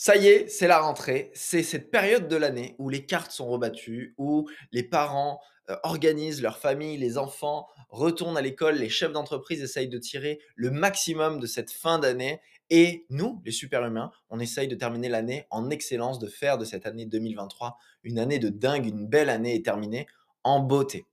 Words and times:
Ça 0.00 0.14
y 0.14 0.28
est, 0.28 0.46
c'est 0.46 0.68
la 0.68 0.78
rentrée. 0.78 1.32
C'est 1.34 1.64
cette 1.64 1.90
période 1.90 2.28
de 2.28 2.36
l'année 2.36 2.76
où 2.78 2.88
les 2.88 3.04
cartes 3.04 3.32
sont 3.32 3.48
rebattues, 3.48 4.14
où 4.16 4.48
les 4.70 4.84
parents 4.84 5.40
euh, 5.70 5.76
organisent 5.82 6.40
leur 6.40 6.58
famille, 6.58 6.96
les 6.98 7.18
enfants 7.18 7.66
retournent 7.88 8.38
à 8.38 8.40
l'école, 8.40 8.76
les 8.76 8.90
chefs 8.90 9.10
d'entreprise 9.10 9.60
essayent 9.60 9.88
de 9.88 9.98
tirer 9.98 10.38
le 10.54 10.70
maximum 10.70 11.40
de 11.40 11.48
cette 11.48 11.72
fin 11.72 11.98
d'année. 11.98 12.40
Et 12.70 13.06
nous, 13.10 13.42
les 13.44 13.50
super-humains, 13.50 14.12
on 14.30 14.38
essaye 14.38 14.68
de 14.68 14.76
terminer 14.76 15.08
l'année 15.08 15.48
en 15.50 15.68
excellence, 15.68 16.20
de 16.20 16.28
faire 16.28 16.58
de 16.58 16.64
cette 16.64 16.86
année 16.86 17.04
2023 17.04 17.76
une 18.04 18.20
année 18.20 18.38
de 18.38 18.50
dingue, 18.50 18.86
une 18.86 19.04
belle 19.04 19.30
année 19.30 19.56
et 19.56 19.64
terminée 19.64 20.06
en 20.44 20.60
beauté. 20.60 21.06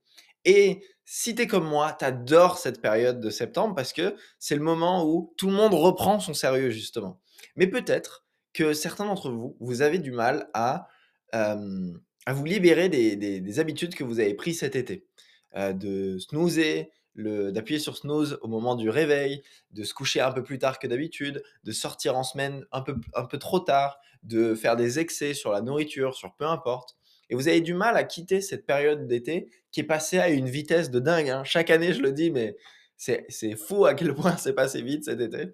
Et 0.44 0.84
si 1.04 1.34
tu 1.34 1.42
es 1.42 1.46
comme 1.48 1.66
moi, 1.66 1.96
tu 1.98 2.04
adores 2.04 2.58
cette 2.58 2.80
période 2.80 3.18
de 3.18 3.30
septembre 3.30 3.74
parce 3.74 3.92
que 3.92 4.14
c'est 4.38 4.54
le 4.54 4.62
moment 4.62 5.04
où 5.04 5.34
tout 5.36 5.48
le 5.48 5.54
monde 5.54 5.74
reprend 5.74 6.20
son 6.20 6.34
sérieux, 6.34 6.70
justement. 6.70 7.18
Mais 7.56 7.66
peut-être 7.66 8.25
que 8.56 8.72
certains 8.72 9.04
d'entre 9.04 9.30
vous, 9.30 9.54
vous 9.60 9.82
avez 9.82 9.98
du 9.98 10.12
mal 10.12 10.48
à, 10.54 10.88
vous 11.34 12.44
libérer 12.44 12.88
des, 12.88 13.60
habitudes 13.60 13.94
que 13.94 14.02
vous 14.02 14.18
avez 14.18 14.34
prises 14.34 14.60
cet 14.60 14.76
été. 14.76 15.06
de 15.54 16.18
snoozer, 16.18 16.90
d'appuyer 17.16 17.78
sur 17.78 17.98
snooze 17.98 18.38
au 18.40 18.48
moment 18.48 18.74
du 18.74 18.88
réveil, 18.88 19.42
de 19.72 19.84
se 19.84 19.92
coucher 19.92 20.20
un 20.20 20.32
peu 20.32 20.42
plus 20.42 20.58
tard 20.58 20.78
que 20.78 20.86
d'habitude, 20.86 21.42
de 21.64 21.72
sortir 21.72 22.16
en 22.16 22.22
semaine 22.22 22.64
un 22.72 22.80
peu, 22.80 22.96
un 23.14 23.24
peu 23.26 23.38
trop 23.38 23.60
tard, 23.60 23.98
de 24.22 24.54
faire 24.54 24.76
des 24.76 24.98
excès 24.98 25.34
sur 25.34 25.52
la 25.52 25.60
nourriture, 25.60 26.14
sur 26.14 26.34
peu 26.34 26.46
importe. 26.46 26.96
Et 27.28 27.34
vous 27.34 27.48
avez 27.48 27.60
du 27.60 27.74
mal 27.74 27.96
à 27.96 28.04
quitter 28.04 28.40
cette 28.40 28.64
période 28.64 29.06
d'été 29.06 29.50
qui 29.70 29.80
est 29.80 29.84
passée 29.84 30.18
à 30.18 30.30
une 30.30 30.48
vitesse 30.48 30.90
de 30.90 31.00
dingue. 31.00 31.28
Hein. 31.28 31.44
Chaque 31.44 31.70
année, 31.70 31.92
je 31.92 32.00
le 32.00 32.12
dis, 32.12 32.30
mais 32.30 32.56
c'est 32.96 33.56
fou 33.56 33.84
à 33.84 33.94
quel 33.94 34.14
point 34.14 34.38
c'est 34.38 34.54
passé 34.54 34.80
vite 34.80 35.04
cet 35.04 35.20
été. 35.20 35.50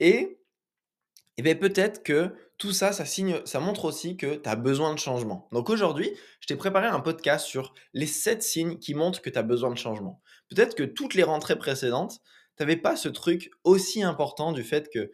Et 0.00 0.38
et 1.36 1.42
bien 1.42 1.56
peut-être 1.56 2.02
que 2.02 2.34
tout 2.58 2.72
ça, 2.72 2.92
ça, 2.92 3.04
signe, 3.04 3.40
ça 3.44 3.58
montre 3.58 3.84
aussi 3.84 4.16
que 4.16 4.36
tu 4.36 4.48
as 4.48 4.56
besoin 4.56 4.94
de 4.94 4.98
changement. 4.98 5.48
Donc 5.52 5.68
aujourd'hui, 5.70 6.12
je 6.40 6.46
t'ai 6.46 6.56
préparé 6.56 6.86
un 6.86 7.00
podcast 7.00 7.46
sur 7.46 7.74
les 7.92 8.06
7 8.06 8.42
signes 8.42 8.78
qui 8.78 8.94
montrent 8.94 9.20
que 9.20 9.30
tu 9.30 9.38
as 9.38 9.42
besoin 9.42 9.70
de 9.70 9.76
changement. 9.76 10.20
Peut-être 10.48 10.76
que 10.76 10.84
toutes 10.84 11.14
les 11.14 11.24
rentrées 11.24 11.58
précédentes, 11.58 12.20
tu 12.56 12.62
n'avais 12.62 12.76
pas 12.76 12.94
ce 12.94 13.08
truc 13.08 13.50
aussi 13.64 14.02
important 14.02 14.52
du 14.52 14.62
fait 14.62 14.88
que 14.88 15.10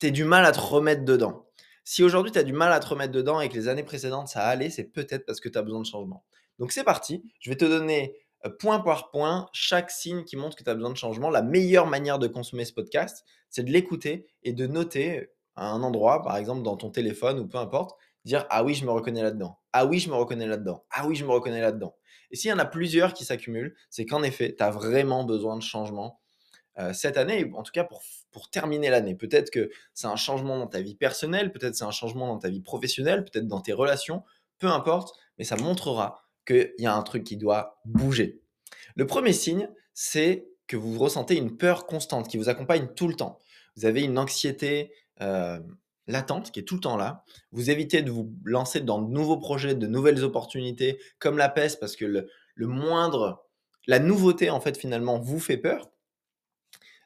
tu 0.00 0.06
as 0.06 0.10
du 0.10 0.24
mal 0.24 0.46
à 0.46 0.52
te 0.52 0.60
remettre 0.60 1.04
dedans. 1.04 1.46
Si 1.84 2.02
aujourd'hui 2.02 2.32
tu 2.32 2.38
as 2.38 2.44
du 2.44 2.54
mal 2.54 2.72
à 2.72 2.80
te 2.80 2.86
remettre 2.86 3.12
dedans 3.12 3.42
et 3.42 3.50
que 3.50 3.54
les 3.54 3.68
années 3.68 3.82
précédentes 3.82 4.28
ça 4.28 4.46
allait, 4.46 4.70
c'est 4.70 4.84
peut-être 4.84 5.26
parce 5.26 5.40
que 5.40 5.50
tu 5.50 5.58
as 5.58 5.62
besoin 5.62 5.80
de 5.80 5.86
changement. 5.86 6.24
Donc 6.58 6.72
c'est 6.72 6.84
parti, 6.84 7.22
je 7.40 7.50
vais 7.50 7.56
te 7.56 7.64
donner 7.66 8.16
point 8.50 8.80
par 8.80 9.10
point 9.10 9.48
chaque 9.52 9.90
signe 9.90 10.24
qui 10.24 10.36
montre 10.36 10.56
que 10.56 10.64
tu 10.64 10.70
as 10.70 10.74
besoin 10.74 10.90
de 10.90 10.96
changement. 10.96 11.30
La 11.30 11.42
meilleure 11.42 11.86
manière 11.86 12.18
de 12.18 12.26
consommer 12.26 12.64
ce 12.64 12.72
podcast, 12.72 13.24
c'est 13.50 13.62
de 13.62 13.70
l'écouter 13.70 14.26
et 14.42 14.52
de 14.52 14.66
noter 14.66 15.30
à 15.56 15.70
un 15.70 15.82
endroit, 15.82 16.22
par 16.22 16.36
exemple 16.36 16.62
dans 16.62 16.76
ton 16.76 16.90
téléphone 16.90 17.38
ou 17.38 17.46
peu 17.46 17.58
importe, 17.58 17.96
dire 18.24 18.46
ah 18.50 18.64
oui, 18.64 18.74
je 18.74 18.84
me 18.84 18.90
reconnais 18.90 19.22
là-dedans. 19.22 19.58
Ah 19.72 19.86
oui, 19.86 19.98
je 19.98 20.08
me 20.08 20.14
reconnais 20.14 20.46
là-dedans. 20.46 20.84
Ah 20.90 21.06
oui, 21.06 21.14
je 21.14 21.24
me 21.24 21.30
reconnais 21.30 21.60
là-dedans. 21.60 21.94
Et 22.30 22.36
s'il 22.36 22.50
y 22.50 22.52
en 22.52 22.58
a 22.58 22.64
plusieurs 22.64 23.14
qui 23.14 23.24
s'accumulent, 23.24 23.76
c'est 23.90 24.06
qu'en 24.06 24.22
effet, 24.22 24.54
tu 24.56 24.62
as 24.62 24.70
vraiment 24.70 25.24
besoin 25.24 25.56
de 25.56 25.62
changement 25.62 26.20
euh, 26.78 26.92
cette 26.92 27.16
année, 27.16 27.50
en 27.54 27.62
tout 27.62 27.70
cas 27.70 27.84
pour, 27.84 28.02
pour 28.32 28.50
terminer 28.50 28.90
l'année. 28.90 29.14
Peut-être 29.14 29.50
que 29.50 29.70
c'est 29.92 30.08
un 30.08 30.16
changement 30.16 30.58
dans 30.58 30.66
ta 30.66 30.80
vie 30.80 30.96
personnelle, 30.96 31.52
peut-être 31.52 31.76
c'est 31.76 31.84
un 31.84 31.92
changement 31.92 32.26
dans 32.26 32.38
ta 32.38 32.48
vie 32.48 32.60
professionnelle, 32.60 33.24
peut-être 33.24 33.46
dans 33.46 33.60
tes 33.60 33.72
relations, 33.72 34.24
peu 34.58 34.66
importe, 34.66 35.16
mais 35.38 35.44
ça 35.44 35.56
montrera 35.56 36.23
qu'il 36.44 36.74
y 36.78 36.86
a 36.86 36.94
un 36.94 37.02
truc 37.02 37.24
qui 37.24 37.36
doit 37.36 37.80
bouger. 37.84 38.40
Le 38.96 39.06
premier 39.06 39.32
signe, 39.32 39.68
c'est 39.92 40.48
que 40.66 40.76
vous 40.76 40.98
ressentez 40.98 41.36
une 41.36 41.56
peur 41.56 41.86
constante 41.86 42.28
qui 42.28 42.36
vous 42.36 42.48
accompagne 42.48 42.88
tout 42.96 43.08
le 43.08 43.14
temps. 43.14 43.38
Vous 43.76 43.86
avez 43.86 44.02
une 44.02 44.18
anxiété, 44.18 44.92
latente 46.06 46.50
qui 46.50 46.60
est 46.60 46.64
tout 46.64 46.74
le 46.74 46.80
temps 46.80 46.96
là. 46.96 47.24
Vous 47.52 47.70
évitez 47.70 48.02
de 48.02 48.10
vous 48.10 48.34
lancer 48.44 48.80
dans 48.80 49.00
de 49.00 49.10
nouveaux 49.10 49.38
projets, 49.38 49.74
de 49.74 49.86
nouvelles 49.86 50.22
opportunités, 50.22 50.98
comme 51.18 51.38
la 51.38 51.48
peste, 51.48 51.80
parce 51.80 51.96
que 51.96 52.04
le, 52.04 52.28
moindre, 52.66 53.46
la 53.86 53.98
nouveauté 53.98 54.50
en 54.50 54.60
fait 54.60 54.76
finalement 54.76 55.18
vous 55.18 55.40
fait 55.40 55.56
peur. 55.56 55.90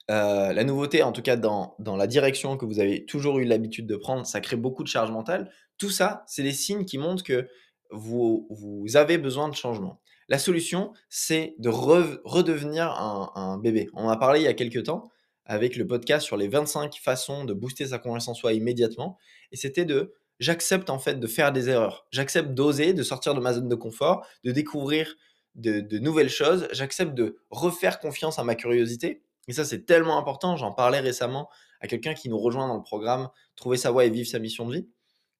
la 0.08 0.64
nouveauté, 0.64 1.02
en 1.02 1.12
tout 1.12 1.22
cas 1.22 1.36
dans, 1.36 1.76
dans, 1.78 1.96
la 1.96 2.06
direction 2.06 2.56
que 2.56 2.66
vous 2.66 2.80
avez 2.80 3.04
toujours 3.06 3.38
eu 3.38 3.44
l'habitude 3.44 3.86
de 3.86 3.96
prendre, 3.96 4.26
ça 4.26 4.40
crée 4.40 4.56
beaucoup 4.56 4.82
de 4.82 4.88
charge 4.88 5.10
mentale. 5.10 5.50
Tout 5.76 5.90
ça, 5.90 6.24
c'est 6.26 6.42
des 6.42 6.52
signes 6.52 6.84
qui 6.84 6.98
montrent 6.98 7.22
que 7.22 7.48
vous, 7.90 8.86
avez 8.94 9.18
besoin 9.18 9.48
de 9.48 9.54
changement. 9.54 10.00
La 10.28 10.38
solution, 10.38 10.92
c'est 11.08 11.54
de 11.58 11.68
redevenir 11.70 12.90
un, 12.90 13.58
bébé. 13.58 13.88
On 13.94 14.04
en 14.04 14.08
a 14.08 14.16
parlé 14.16 14.40
il 14.40 14.44
y 14.44 14.48
a 14.48 14.54
quelques 14.54 14.84
temps 14.84 15.10
avec 15.44 15.76
le 15.76 15.86
podcast 15.86 16.26
sur 16.26 16.36
les 16.36 16.48
25 16.48 16.94
façons 17.02 17.44
de 17.44 17.54
booster 17.54 17.86
sa 17.86 17.98
confiance 17.98 18.28
en 18.28 18.34
soi 18.34 18.52
immédiatement. 18.52 19.16
Et 19.52 19.56
c'était 19.56 19.86
de 19.86 20.12
j'accepte 20.38 20.90
en 20.90 20.98
fait 20.98 21.18
de 21.18 21.26
faire 21.26 21.52
des 21.52 21.70
erreurs. 21.70 22.06
J'accepte 22.10 22.50
d'oser, 22.50 22.92
de 22.92 23.02
sortir 23.02 23.34
de 23.34 23.40
ma 23.40 23.54
zone 23.54 23.68
de 23.68 23.74
confort, 23.74 24.26
de 24.44 24.52
découvrir 24.52 25.16
de, 25.54 25.98
nouvelles 25.98 26.28
choses. 26.28 26.68
J'accepte 26.72 27.14
de 27.14 27.38
refaire 27.50 27.98
confiance 27.98 28.38
à 28.38 28.44
ma 28.44 28.54
curiosité. 28.54 29.22
Et 29.48 29.52
ça, 29.52 29.64
c'est 29.64 29.86
tellement 29.86 30.18
important. 30.18 30.56
J'en 30.56 30.72
parlais 30.72 31.00
récemment 31.00 31.48
à 31.80 31.86
quelqu'un 31.86 32.14
qui 32.14 32.28
nous 32.28 32.38
rejoint 32.38 32.68
dans 32.68 32.76
le 32.76 32.82
programme 32.82 33.28
Trouver 33.56 33.76
sa 33.76 33.90
voie 33.90 34.04
et 34.04 34.10
vivre 34.10 34.28
sa 34.28 34.38
mission 34.38 34.66
de 34.66 34.74
vie, 34.74 34.88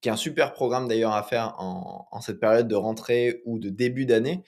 qui 0.01 0.09
est 0.09 0.13
un 0.13 0.17
super 0.17 0.53
programme 0.53 0.89
d'ailleurs 0.89 1.15
à 1.15 1.23
faire 1.23 1.55
en, 1.59 2.21
cette 2.21 2.41
période 2.41 2.69
de 2.69 2.75
rentrée 2.75 3.43
ou 3.45 3.59
de 3.59 3.69
début 3.69 4.07
d'année, 4.07 4.45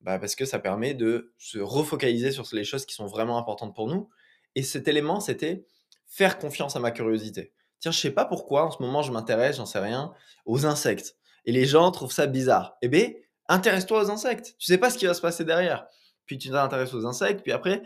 bah, 0.00 0.18
parce 0.18 0.34
que 0.34 0.44
ça 0.44 0.58
permet 0.58 0.94
de 0.94 1.32
se 1.38 1.58
refocaliser 1.58 2.32
sur 2.32 2.46
les 2.52 2.64
choses 2.64 2.86
qui 2.86 2.94
sont 2.94 3.06
vraiment 3.06 3.38
importantes 3.38 3.74
pour 3.74 3.88
nous 3.88 4.08
et 4.54 4.62
cet 4.62 4.88
élément, 4.88 5.20
c'était 5.20 5.64
faire 6.06 6.38
confiance 6.38 6.76
à 6.76 6.80
ma 6.80 6.90
curiosité. 6.90 7.52
Tiens, 7.78 7.92
je 7.92 7.98
sais 7.98 8.10
pas 8.10 8.24
pourquoi, 8.24 8.66
en 8.66 8.70
ce 8.70 8.82
moment, 8.82 9.02
je 9.02 9.12
m'intéresse, 9.12 9.56
j'en 9.56 9.66
sais 9.66 9.78
rien, 9.78 10.12
aux 10.44 10.66
insectes. 10.66 11.16
Et 11.44 11.52
les 11.52 11.64
gens 11.64 11.90
trouvent 11.90 12.12
ça 12.12 12.26
bizarre. 12.26 12.76
Eh 12.82 12.88
bien, 12.88 13.10
intéresse-toi 13.48 14.04
aux 14.04 14.10
insectes. 14.10 14.54
Tu 14.58 14.66
sais 14.66 14.78
pas 14.78 14.90
ce 14.90 14.98
qui 14.98 15.06
va 15.06 15.14
se 15.14 15.20
passer 15.20 15.44
derrière. 15.44 15.86
Puis 16.26 16.36
tu 16.36 16.50
t'intéresses 16.50 16.94
aux 16.94 17.06
insectes, 17.06 17.42
puis 17.42 17.52
après, 17.52 17.82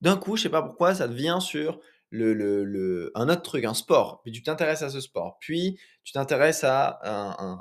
d'un 0.00 0.16
coup, 0.16 0.36
je 0.36 0.42
sais 0.42 0.48
pas 0.48 0.62
pourquoi, 0.62 0.94
ça 0.94 1.08
devient 1.08 1.38
sur 1.40 1.80
le, 2.10 2.32
le, 2.32 2.64
le, 2.64 3.12
un 3.14 3.28
autre 3.28 3.42
truc, 3.42 3.64
un 3.64 3.74
sport. 3.74 4.22
Puis 4.22 4.32
tu 4.32 4.42
t'intéresses 4.42 4.82
à 4.82 4.90
ce 4.90 5.00
sport. 5.00 5.38
Puis 5.40 5.78
tu 6.04 6.12
t'intéresses 6.12 6.64
à 6.64 6.98
un, 7.02 7.58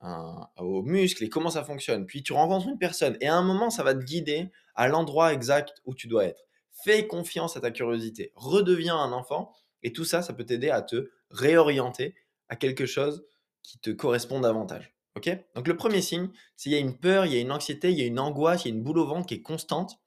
un, 0.00 0.48
aux 0.58 0.82
muscles 0.82 1.24
et 1.24 1.28
comment 1.28 1.50
ça 1.50 1.64
fonctionne. 1.64 2.06
Puis 2.06 2.22
tu 2.22 2.32
rencontres 2.32 2.68
une 2.68 2.78
personne. 2.78 3.16
Et 3.20 3.28
à 3.28 3.36
un 3.36 3.42
moment, 3.42 3.70
ça 3.70 3.82
va 3.82 3.94
te 3.94 4.04
guider 4.04 4.50
à 4.74 4.88
l'endroit 4.88 5.32
exact 5.32 5.82
où 5.84 5.94
tu 5.94 6.08
dois 6.08 6.24
être. 6.24 6.42
Fais 6.84 7.06
confiance 7.06 7.56
à 7.56 7.60
ta 7.60 7.70
curiosité, 7.70 8.32
redeviens 8.34 8.96
un 8.96 9.12
enfant, 9.12 9.52
et 9.82 9.92
tout 9.92 10.04
ça, 10.04 10.22
ça 10.22 10.32
peut 10.32 10.44
t'aider 10.44 10.70
à 10.70 10.80
te 10.80 11.10
réorienter 11.30 12.14
à 12.48 12.56
quelque 12.56 12.86
chose 12.86 13.26
qui 13.62 13.78
te 13.78 13.90
correspond 13.90 14.40
davantage. 14.40 14.94
Ok? 15.16 15.28
Donc 15.54 15.68
le 15.68 15.76
premier 15.76 16.00
signe, 16.00 16.30
s'il 16.56 16.72
y 16.72 16.76
a 16.76 16.78
une 16.78 16.96
peur, 16.96 17.26
il 17.26 17.34
y 17.34 17.36
a 17.36 17.40
une 17.40 17.52
anxiété, 17.52 17.90
il 17.90 17.98
y 17.98 18.02
a 18.02 18.06
une 18.06 18.18
angoisse, 18.18 18.64
il 18.64 18.68
y 18.68 18.72
a 18.72 18.74
une 18.74 18.82
boule 18.82 18.98
au 18.98 19.06
ventre 19.06 19.26
qui 19.26 19.34
est 19.34 19.42
constante, 19.42 19.98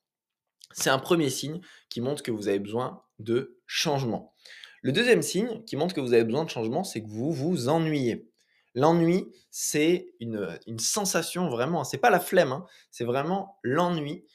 c'est 0.73 0.89
un 0.89 0.99
premier 0.99 1.29
signe 1.29 1.61
qui 1.89 2.01
montre 2.01 2.23
que 2.23 2.31
vous 2.31 2.47
avez 2.47 2.59
besoin 2.59 3.03
de 3.19 3.59
changement. 3.65 4.33
Le 4.81 4.91
deuxième 4.91 5.21
signe 5.21 5.63
qui 5.65 5.75
montre 5.75 5.95
que 5.95 6.01
vous 6.01 6.13
avez 6.13 6.25
besoin 6.25 6.43
de 6.43 6.49
changement, 6.49 6.83
c'est 6.83 7.01
que 7.01 7.09
vous 7.09 7.31
vous 7.31 7.69
ennuyez. 7.69 8.29
L'ennui, 8.75 9.31
c'est 9.49 10.07
une, 10.19 10.57
sensation 10.79 11.47
vraiment, 11.49 11.83
c'est 11.83 11.99
pas 11.99 12.09
la 12.09 12.19
flemme, 12.19 12.51
hein, 12.51 12.65
c'est 12.91 13.05
vraiment 13.05 13.59
l'ennui 13.63 14.25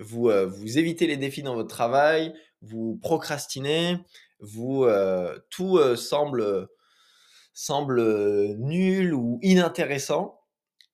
vous, 0.00 0.30
vous 0.30 0.78
évitez 0.78 1.06
les 1.06 1.16
défis 1.16 1.42
dans 1.42 1.54
votre 1.54 1.68
travail, 1.68 2.34
vous 2.62 2.98
procrastinez, 3.02 3.98
vous, 4.40 4.86
tout 5.50 5.78
semble 5.96 6.68
nul 8.58 9.14
ou 9.14 9.38
inintéressant. 9.42 10.39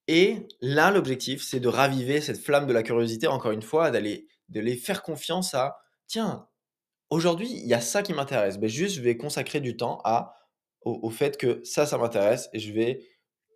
Et 0.09 0.47
là, 0.61 0.91
l'objectif, 0.91 1.43
c'est 1.43 1.61
de 1.61 1.69
raviver 1.69 2.21
cette 2.21 2.39
flamme 2.39 2.67
de 2.67 2.73
la 2.73 2.83
curiosité, 2.83 3.27
encore 3.27 3.53
une 3.53 3.63
fois, 3.63 3.91
d'aller 3.91 4.29
de 4.49 4.61
les 4.61 4.77
faire 4.77 5.03
confiance 5.03 5.55
à, 5.55 5.79
tiens, 6.07 6.49
aujourd'hui, 7.11 7.51
il 7.51 7.67
y 7.67 7.75
a 7.75 7.81
ça 7.81 8.03
qui 8.03 8.13
m'intéresse. 8.13 8.59
Ben, 8.59 8.69
juste, 8.69 8.97
je 8.97 9.01
vais 9.01 9.17
consacrer 9.17 9.61
du 9.61 9.77
temps 9.77 10.01
à, 10.05 10.35
au, 10.83 11.11
fait 11.11 11.37
que 11.37 11.61
ça, 11.65 11.87
ça 11.87 11.99
m'intéresse 11.99 12.49
et 12.53 12.61
je 12.61 12.73
vais, 12.73 13.01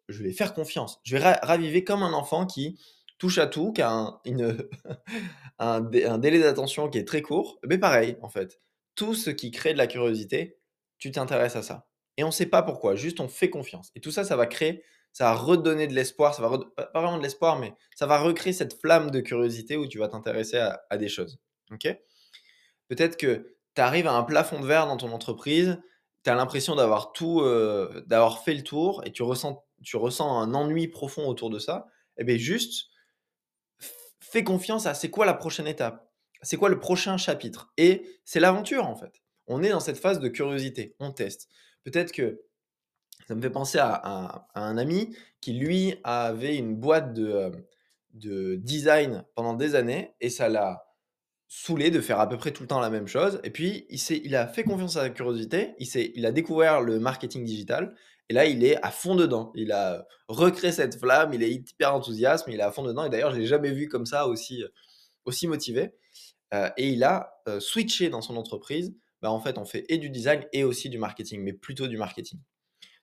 je 0.08 0.22
vais 0.22 0.32
faire 0.32 0.52
confiance. 0.52 0.98
Je 1.04 1.16
vais 1.16 1.32
raviver 1.42 1.84
comme 1.84 2.02
un 2.02 2.12
enfant 2.12 2.46
qui, 2.46 2.78
touche 3.20 3.38
à 3.38 3.46
tout, 3.46 3.72
qui 3.72 3.82
a 3.82 3.92
un, 3.92 4.20
un, 5.58 6.18
délai 6.18 6.40
d'attention 6.40 6.88
qui 6.88 6.98
est 6.98 7.06
très 7.06 7.22
court, 7.22 7.60
mais 7.64 7.78
pareil, 7.78 8.16
en 8.22 8.28
fait. 8.28 8.60
Tout 8.96 9.14
ce 9.14 9.30
qui 9.30 9.52
crée 9.52 9.72
de 9.72 9.78
la 9.78 9.86
curiosité, 9.86 10.58
tu 10.98 11.12
t'intéresses 11.12 11.54
à 11.54 11.62
ça. 11.62 11.86
Et 12.16 12.24
on 12.24 12.28
ne 12.28 12.32
sait 12.32 12.46
pas 12.46 12.62
pourquoi, 12.62 12.96
juste 12.96 13.20
on 13.20 13.28
fait 13.28 13.50
confiance. 13.50 13.92
Et 13.94 14.00
tout 14.00 14.10
ça, 14.10 14.24
ça 14.24 14.36
va 14.36 14.46
créer 14.46 14.82
ça 15.12 15.24
va 15.24 15.34
redonner 15.34 15.86
de 15.86 15.94
l'espoir, 15.94 16.34
ça 16.34 16.46
va 16.46 16.58
pas 16.76 17.00
vraiment 17.00 17.18
de 17.18 17.22
l'espoir, 17.22 17.58
mais 17.58 17.74
ça 17.96 18.06
va 18.06 18.18
recréer 18.18 18.52
cette 18.52 18.80
flamme 18.80 19.10
de 19.10 19.20
curiosité 19.20 19.76
où 19.76 19.86
tu 19.86 19.98
vas 19.98 20.08
t'intéresser 20.08 20.58
à, 20.58 20.96
des 20.96 21.08
choses. 21.08 21.38
Ok? 21.72 21.88
Peut-être 22.88 23.16
que 23.16 23.56
tu 23.74 23.80
arrives 23.80 24.06
à 24.06 24.12
un 24.12 24.22
plafond 24.22 24.60
de 24.60 24.66
verre 24.66 24.86
dans 24.86 24.96
ton 24.96 25.12
entreprise, 25.12 25.80
tu 26.24 26.30
as 26.30 26.34
l'impression 26.34 26.76
d'avoir 26.76 27.12
tout, 27.12 27.40
euh, 27.40 28.02
d'avoir 28.06 28.44
fait 28.44 28.54
le 28.54 28.62
tour 28.62 29.02
et 29.04 29.12
tu 29.12 29.22
ressens, 29.22 29.64
tu 29.82 29.96
ressens 29.96 30.38
un 30.40 30.54
ennui 30.54 30.88
profond 30.88 31.26
autour 31.26 31.50
de 31.50 31.58
ça. 31.58 31.86
Eh 32.16 32.24
bien, 32.24 32.36
juste 32.36 32.90
fais 34.20 34.44
confiance 34.44 34.86
à 34.86 34.94
c'est 34.94 35.10
quoi 35.10 35.26
la 35.26 35.34
prochaine 35.34 35.66
étape, 35.66 36.08
c'est 36.42 36.56
quoi 36.56 36.68
le 36.68 36.78
prochain 36.78 37.16
chapitre. 37.16 37.72
Et 37.76 38.20
c'est 38.24 38.40
l'aventure 38.40 38.86
en 38.86 38.96
fait. 38.96 39.22
On 39.46 39.62
est 39.62 39.70
dans 39.70 39.80
cette 39.80 39.98
phase 39.98 40.20
de 40.20 40.28
curiosité, 40.28 40.94
on 41.00 41.10
teste. 41.10 41.48
Peut-être 41.84 42.12
que 42.12 42.40
ça 43.30 43.36
me 43.36 43.42
fait 43.42 43.50
penser 43.50 43.78
à, 43.80 44.48
un 44.56 44.76
ami 44.76 45.16
qui, 45.40 45.52
lui, 45.52 45.94
avait 46.02 46.56
une 46.56 46.74
boîte 46.74 47.12
de, 47.14 47.30
euh, 47.30 47.50
de 48.14 48.56
design 48.56 49.24
pendant 49.36 49.54
des 49.54 49.76
années 49.76 50.16
et 50.20 50.30
ça 50.30 50.48
l'a 50.48 50.84
saoulé 51.46 51.92
de 51.92 52.00
faire 52.00 52.18
à 52.18 52.28
peu 52.28 52.36
près 52.36 52.50
tout 52.50 52.64
le 52.64 52.66
temps 52.66 52.80
la 52.80 52.90
même 52.90 53.06
chose. 53.06 53.40
Et 53.44 53.50
puis, 53.50 53.86
il, 53.88 54.34
a 54.34 54.48
fait 54.48 54.64
confiance 54.64 54.96
à 54.96 55.02
sa 55.02 55.10
curiosité, 55.10 55.76
il, 55.78 56.26
a 56.26 56.32
découvert 56.32 56.80
le 56.80 56.98
marketing 56.98 57.44
digital 57.44 57.94
et 58.28 58.34
là, 58.34 58.46
il 58.46 58.64
est 58.64 58.84
à 58.84 58.90
fond 58.90 59.14
dedans. 59.14 59.52
Il 59.54 59.70
a 59.70 60.04
recréé 60.26 60.72
cette 60.72 60.98
flamme, 60.98 61.32
il 61.32 61.44
est 61.44 61.52
hyper 61.52 61.94
enthousiaste, 61.94 62.46
il 62.48 62.58
est 62.58 62.62
à 62.64 62.72
fond 62.72 62.82
dedans. 62.82 63.04
Et 63.04 63.10
d'ailleurs, 63.10 63.30
je 63.30 63.36
ne 63.36 63.42
l'ai 63.42 63.46
jamais 63.46 63.70
vu 63.70 63.86
comme 63.86 64.06
ça 64.06 64.26
aussi, 64.26 64.64
aussi 65.24 65.46
motivé. 65.46 65.94
Euh, 66.52 66.68
et 66.76 66.88
il 66.88 67.04
a 67.04 67.32
euh, 67.46 67.60
switché 67.60 68.10
dans 68.10 68.22
son 68.22 68.36
entreprise. 68.36 68.92
Bah, 69.22 69.30
en 69.30 69.38
fait, 69.38 69.56
on 69.56 69.64
fait 69.64 69.84
et 69.88 69.98
du 69.98 70.10
design 70.10 70.44
et 70.52 70.64
aussi 70.64 70.88
du 70.88 70.98
marketing, 70.98 71.44
mais 71.44 71.52
plutôt 71.52 71.86
du 71.86 71.96
marketing. 71.96 72.40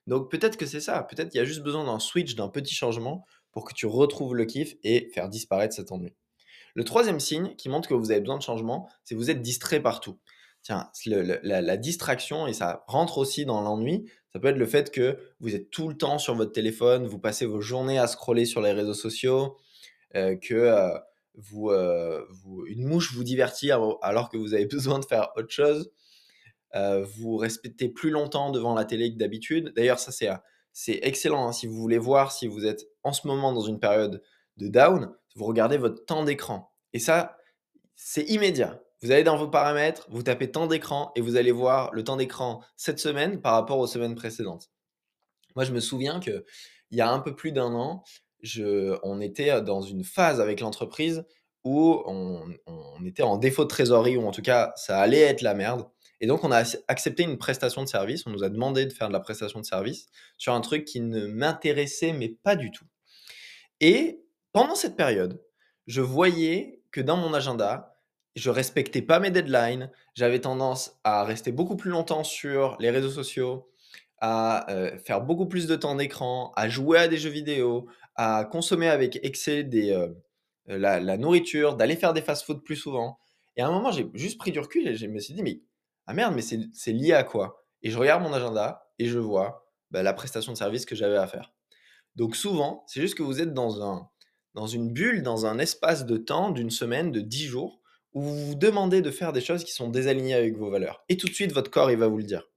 Donc 0.08 0.30
peut-être 0.30 0.56
que 0.56 0.64
c'est 0.64 0.80
ça. 0.80 1.02
Peut-être 1.02 1.28
qu'il 1.28 1.38
y 1.38 1.42
a 1.42 1.44
juste 1.44 1.62
besoin 1.62 1.84
d'un 1.84 1.98
switch, 1.98 2.34
d'un 2.34 2.48
petit 2.48 2.74
changement 2.74 3.26
pour 3.52 3.66
que 3.66 3.74
tu 3.74 3.84
retrouves 3.86 4.34
le 4.34 4.46
kiff 4.46 4.74
et 4.82 5.10
faire 5.12 5.28
disparaître 5.28 5.74
cet 5.74 5.92
ennui. 5.92 6.16
Le 6.74 6.82
troisième 6.82 7.20
signe 7.20 7.54
qui 7.56 7.68
montre 7.68 7.88
que 7.88 7.94
vous 7.94 8.10
avez 8.10 8.20
besoin 8.20 8.38
de 8.38 8.42
changement, 8.42 8.88
c'est 9.04 9.14
que 9.14 9.20
vous 9.20 9.30
êtes 9.30 9.42
distrait 9.42 9.80
partout. 9.80 10.18
Tiens, 10.62 10.90
la, 11.06 11.76
distraction, 11.76 12.46
et 12.46 12.54
ça 12.54 12.84
rentre 12.88 13.18
aussi 13.18 13.44
dans 13.44 13.60
l'ennui, 13.60 14.10
ça 14.32 14.38
peut 14.38 14.48
être 14.48 14.56
le 14.56 14.66
fait 14.66 14.90
que 14.90 15.18
vous 15.40 15.54
êtes 15.54 15.70
tout 15.70 15.88
le 15.88 15.96
temps 15.96 16.18
sur 16.18 16.34
votre 16.34 16.52
téléphone, 16.52 17.06
vous 17.06 17.18
passez 17.18 17.46
vos 17.46 17.60
journées 17.60 17.98
à 17.98 18.06
scroller 18.06 18.44
sur 18.44 18.60
les 18.60 18.72
réseaux 18.72 18.94
sociaux, 18.94 19.56
euh, 20.14 20.36
que 20.36 20.54
euh, 20.54 20.98
euh, 21.54 22.24
une 22.66 22.86
mouche 22.86 23.12
vous 23.14 23.24
divertit 23.24 23.70
alors 23.70 24.30
que 24.30 24.36
vous 24.36 24.54
avez 24.54 24.66
besoin 24.66 24.98
de 24.98 25.04
faire 25.04 25.28
autre 25.36 25.50
chose. 25.50 25.90
Vous 26.74 27.36
respectez 27.36 27.88
plus 27.88 28.10
longtemps 28.10 28.50
devant 28.50 28.74
la 28.74 28.84
télé 28.84 29.12
que 29.12 29.18
d'habitude. 29.18 29.72
D'ailleurs, 29.76 29.98
ça 29.98 30.12
c'est 30.72 30.98
excellent 31.02 31.48
hein, 31.48 31.52
si 31.52 31.66
vous 31.66 31.74
voulez 31.74 31.98
voir 31.98 32.30
si 32.30 32.46
vous 32.46 32.64
êtes 32.64 32.86
en 33.02 33.12
ce 33.12 33.26
moment 33.26 33.52
dans 33.52 33.62
une 33.62 33.80
période 33.80 34.22
de 34.56 34.68
down, 34.68 35.12
vous 35.34 35.44
regardez 35.44 35.76
votre 35.76 36.04
temps 36.04 36.24
d'écran. 36.24 36.72
Et 36.92 36.98
ça, 36.98 37.36
c'est 37.94 38.24
immédiat. 38.24 38.82
Vous 39.02 39.12
allez 39.12 39.22
dans 39.22 39.36
vos 39.36 39.48
paramètres, 39.48 40.06
vous 40.10 40.22
tapez 40.22 40.50
temps 40.50 40.66
d'écran 40.66 41.12
et 41.14 41.20
vous 41.20 41.36
allez 41.36 41.52
voir 41.52 41.92
le 41.94 42.02
temps 42.02 42.16
d'écran 42.16 42.62
cette 42.76 42.98
semaine 42.98 43.40
par 43.40 43.54
rapport 43.54 43.78
aux 43.78 43.86
semaines 43.86 44.16
précédentes. 44.16 44.70
Moi, 45.54 45.64
je 45.64 45.72
me 45.72 45.80
souviens 45.80 46.20
que 46.20 46.44
il 46.90 46.98
y 46.98 47.00
a 47.00 47.10
un 47.10 47.20
peu 47.20 47.34
plus 47.34 47.52
d'un 47.52 47.74
an, 47.74 48.02
on 49.02 49.20
était 49.20 49.60
dans 49.62 49.82
une 49.82 50.04
phase 50.04 50.40
avec 50.40 50.60
l'entreprise 50.60 51.24
où 51.64 52.02
on, 52.06 52.48
était 53.04 53.22
en 53.22 53.36
défaut 53.36 53.64
de 53.64 53.68
trésorerie, 53.68 54.16
ou 54.16 54.26
en 54.26 54.30
tout 54.30 54.42
cas, 54.42 54.72
ça 54.76 54.98
allait 55.00 55.20
être 55.20 55.42
la 55.42 55.54
merde. 55.54 55.86
Et 56.20 56.26
donc, 56.26 56.44
on 56.44 56.50
a 56.50 56.62
accepté 56.88 57.22
une 57.22 57.38
prestation 57.38 57.82
de 57.82 57.88
service. 57.88 58.26
On 58.26 58.30
nous 58.30 58.44
a 58.44 58.48
demandé 58.48 58.86
de 58.86 58.92
faire 58.92 59.08
de 59.08 59.12
la 59.12 59.20
prestation 59.20 59.60
de 59.60 59.64
service 59.64 60.06
sur 60.36 60.52
un 60.52 60.60
truc 60.60 60.84
qui 60.84 61.00
ne 61.00 61.26
m'intéressait, 61.26 62.12
mais 62.12 62.28
pas 62.42 62.56
du 62.56 62.70
tout. 62.70 62.86
Et 63.80 64.20
pendant 64.52 64.74
cette 64.74 64.96
période, 64.96 65.40
je 65.86 66.00
voyais 66.00 66.82
que 66.90 67.00
dans 67.00 67.16
mon 67.16 67.34
agenda, 67.34 67.96
je 68.34 68.50
respectais 68.50 69.02
pas 69.02 69.20
mes 69.20 69.30
deadlines, 69.30 69.90
j'avais 70.14 70.40
tendance 70.40 70.98
à 71.04 71.24
rester 71.24 71.52
beaucoup 71.52 71.76
plus 71.76 71.90
longtemps 71.90 72.24
sur 72.24 72.76
les 72.80 72.90
réseaux 72.90 73.10
sociaux, 73.10 73.70
à 74.20 74.70
euh, 74.70 74.98
faire 74.98 75.20
beaucoup 75.20 75.46
plus 75.46 75.66
de 75.66 75.76
temps 75.76 75.94
d'écran, 75.94 76.52
à 76.56 76.68
jouer 76.68 76.98
à 76.98 77.08
des 77.08 77.18
jeux 77.18 77.30
vidéo, 77.30 77.88
à 78.16 78.44
consommer 78.44 78.88
avec 78.88 79.18
excès 79.22 79.62
des, 79.62 79.92
euh, 79.92 80.08
la, 80.66 81.16
nourriture, 81.16 81.76
d'aller 81.76 81.96
faire 81.96 82.12
des 82.12 82.22
fast-food 82.22 82.62
plus 82.62 82.76
souvent. 82.76 83.18
Et 83.56 83.62
à 83.62 83.68
un 83.68 83.72
moment, 83.72 83.90
j'ai 83.90 84.08
juste 84.14 84.38
pris 84.38 84.52
du 84.52 84.58
recul 84.58 84.86
et 84.86 84.96
je 84.96 85.06
me 85.06 85.18
suis 85.18 85.34
dit, 85.34 85.42
mais 85.42 85.60
ah 86.08 86.14
merde, 86.14 86.34
mais 86.34 86.42
c'est 86.42 86.92
lié 86.92 87.12
à 87.12 87.22
quoi? 87.22 87.66
Et 87.82 87.90
je 87.90 87.98
regarde 87.98 88.22
mon 88.22 88.32
agenda 88.32 88.90
et 88.98 89.06
je 89.06 89.18
vois 89.18 89.68
bah, 89.90 90.02
la 90.02 90.14
prestation 90.14 90.52
de 90.52 90.56
service 90.56 90.86
que 90.86 90.96
j'avais 90.96 91.18
à 91.18 91.26
faire. 91.26 91.52
Donc 92.16 92.34
souvent, 92.34 92.82
c'est 92.86 93.02
juste 93.02 93.14
que 93.14 93.22
vous 93.22 93.42
êtes 93.42 93.52
dans, 93.52 93.86
un, 93.86 94.08
dans 94.54 94.66
une 94.66 94.90
bulle, 94.90 95.22
dans 95.22 95.44
un 95.44 95.58
espace 95.58 96.06
de 96.06 96.16
temps 96.16 96.50
d'une 96.50 96.70
semaine, 96.70 97.12
de 97.12 97.20
10 97.20 97.44
jours, 97.44 97.82
où 98.14 98.22
vous 98.22 98.46
vous 98.46 98.54
demandez 98.54 99.02
de 99.02 99.10
faire 99.10 99.34
des 99.34 99.42
choses 99.42 99.64
qui 99.64 99.72
sont 99.72 99.90
désalignées 99.90 100.32
avec 100.32 100.56
vos 100.56 100.70
valeurs. 100.70 101.04
Et 101.10 101.18
tout 101.18 101.28
de 101.28 101.34
suite, 101.34 101.52
votre 101.52 101.70
corps, 101.70 101.90
il 101.90 101.98
va 101.98 102.08
vous 102.08 102.16
le 102.16 102.24
dire. 102.24 102.48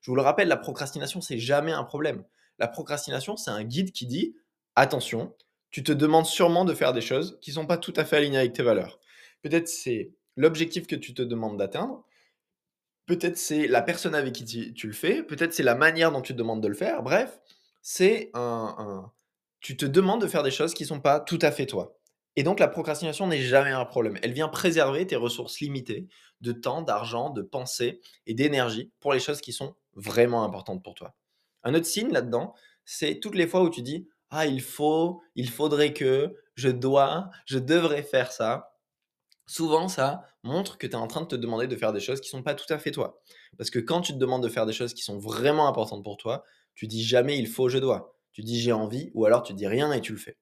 Je 0.00 0.10
vous 0.10 0.16
le 0.16 0.22
rappelle, 0.22 0.48
la 0.48 0.56
procrastination, 0.56 1.20
c'est 1.20 1.38
jamais 1.38 1.72
un 1.72 1.84
problème. 1.84 2.24
La 2.58 2.66
procrastination, 2.66 3.36
c'est 3.36 3.52
un 3.52 3.62
guide 3.62 3.92
qui 3.92 4.06
dit 4.06 4.34
attention, 4.74 5.36
tu 5.70 5.84
te 5.84 5.92
demandes 5.92 6.26
sûrement 6.26 6.64
de 6.64 6.74
faire 6.74 6.92
des 6.92 7.00
choses 7.00 7.38
qui 7.40 7.50
ne 7.50 7.54
sont 7.54 7.66
pas 7.66 7.78
tout 7.78 7.94
à 7.96 8.04
fait 8.04 8.16
alignées 8.16 8.38
avec 8.38 8.54
tes 8.54 8.64
valeurs. 8.64 8.98
Peut-être 9.42 9.68
c'est 9.68 10.12
l'objectif 10.36 10.88
que 10.88 10.96
tu 10.96 11.14
te 11.14 11.22
demandes 11.22 11.58
d'atteindre. 11.58 12.04
Peut-être 13.08 13.38
c'est 13.38 13.66
la 13.66 13.80
personne 13.80 14.14
avec 14.14 14.34
qui 14.34 14.44
tu, 14.74 14.86
le 14.86 14.92
fais. 14.92 15.22
Peut-être 15.22 15.54
c'est 15.54 15.62
la 15.62 15.74
manière 15.74 16.12
dont 16.12 16.20
tu 16.20 16.34
te 16.34 16.38
demandes 16.38 16.62
de 16.62 16.68
le 16.68 16.74
faire. 16.74 17.02
Bref, 17.02 17.40
c'est 17.80 18.30
un, 18.34 19.10
Tu 19.60 19.78
te 19.78 19.86
demandes 19.86 20.20
de 20.20 20.26
faire 20.26 20.42
des 20.42 20.50
choses 20.50 20.74
qui 20.74 20.82
ne 20.82 20.88
sont 20.88 21.00
pas 21.00 21.18
tout 21.18 21.38
à 21.40 21.50
fait 21.50 21.64
toi. 21.64 21.96
Et 22.36 22.42
donc 22.42 22.60
la 22.60 22.68
procrastination 22.68 23.26
n'est 23.26 23.40
jamais 23.40 23.70
un 23.70 23.86
problème. 23.86 24.18
Elle 24.22 24.34
vient 24.34 24.48
préserver 24.48 25.06
tes 25.06 25.16
ressources 25.16 25.58
limitées 25.58 26.06
de 26.42 26.52
temps, 26.52 26.82
d'argent, 26.82 27.30
de 27.30 27.40
pensée 27.40 28.00
et 28.26 28.34
d'énergie 28.34 28.92
pour 29.00 29.14
les 29.14 29.20
choses 29.20 29.40
qui 29.40 29.54
sont 29.54 29.74
vraiment 29.94 30.44
importantes 30.44 30.84
pour 30.84 30.94
toi. 30.94 31.14
Un 31.64 31.74
autre 31.74 31.86
signe 31.86 32.12
là-dedans, 32.12 32.54
c'est 32.84 33.20
toutes 33.20 33.36
les 33.36 33.46
fois 33.46 33.62
où 33.62 33.70
tu 33.70 33.80
dis 33.80 34.06
ah 34.28 34.44
il 34.44 34.60
faut, 34.60 35.22
il 35.34 35.48
faudrait 35.48 35.94
que, 35.94 36.36
je 36.56 36.68
dois, 36.68 37.30
je 37.46 37.58
devrais 37.58 38.02
faire 38.02 38.32
ça. 38.32 38.74
Souvent, 39.48 39.88
ça 39.88 40.22
montre 40.42 40.76
que 40.76 40.86
tu 40.86 40.92
es 40.92 40.96
en 40.96 41.06
train 41.06 41.22
de 41.22 41.26
te 41.26 41.34
demander 41.34 41.66
de 41.66 41.74
faire 41.74 41.94
des 41.94 42.00
choses 42.00 42.20
qui 42.20 42.28
sont 42.28 42.42
pas 42.42 42.54
tout 42.54 42.70
à 42.72 42.78
fait 42.78 42.90
toi. 42.90 43.22
Parce 43.56 43.70
que 43.70 43.78
quand 43.78 44.02
tu 44.02 44.12
te 44.12 44.18
demandes 44.18 44.42
de 44.42 44.48
faire 44.48 44.66
des 44.66 44.74
choses 44.74 44.92
qui 44.92 45.02
sont 45.02 45.18
vraiment 45.18 45.66
importantes 45.66 46.04
pour 46.04 46.18
toi, 46.18 46.44
tu 46.74 46.86
dis 46.86 47.02
jamais 47.02 47.38
il 47.38 47.48
faut, 47.48 47.70
je 47.70 47.78
dois. 47.78 48.14
Tu 48.32 48.42
dis 48.42 48.60
j'ai 48.60 48.72
envie 48.72 49.10
ou 49.14 49.24
alors 49.24 49.42
tu 49.42 49.54
dis 49.54 49.66
rien 49.66 49.90
et 49.90 50.02
tu 50.02 50.12
le 50.12 50.18
fais. 50.18 50.36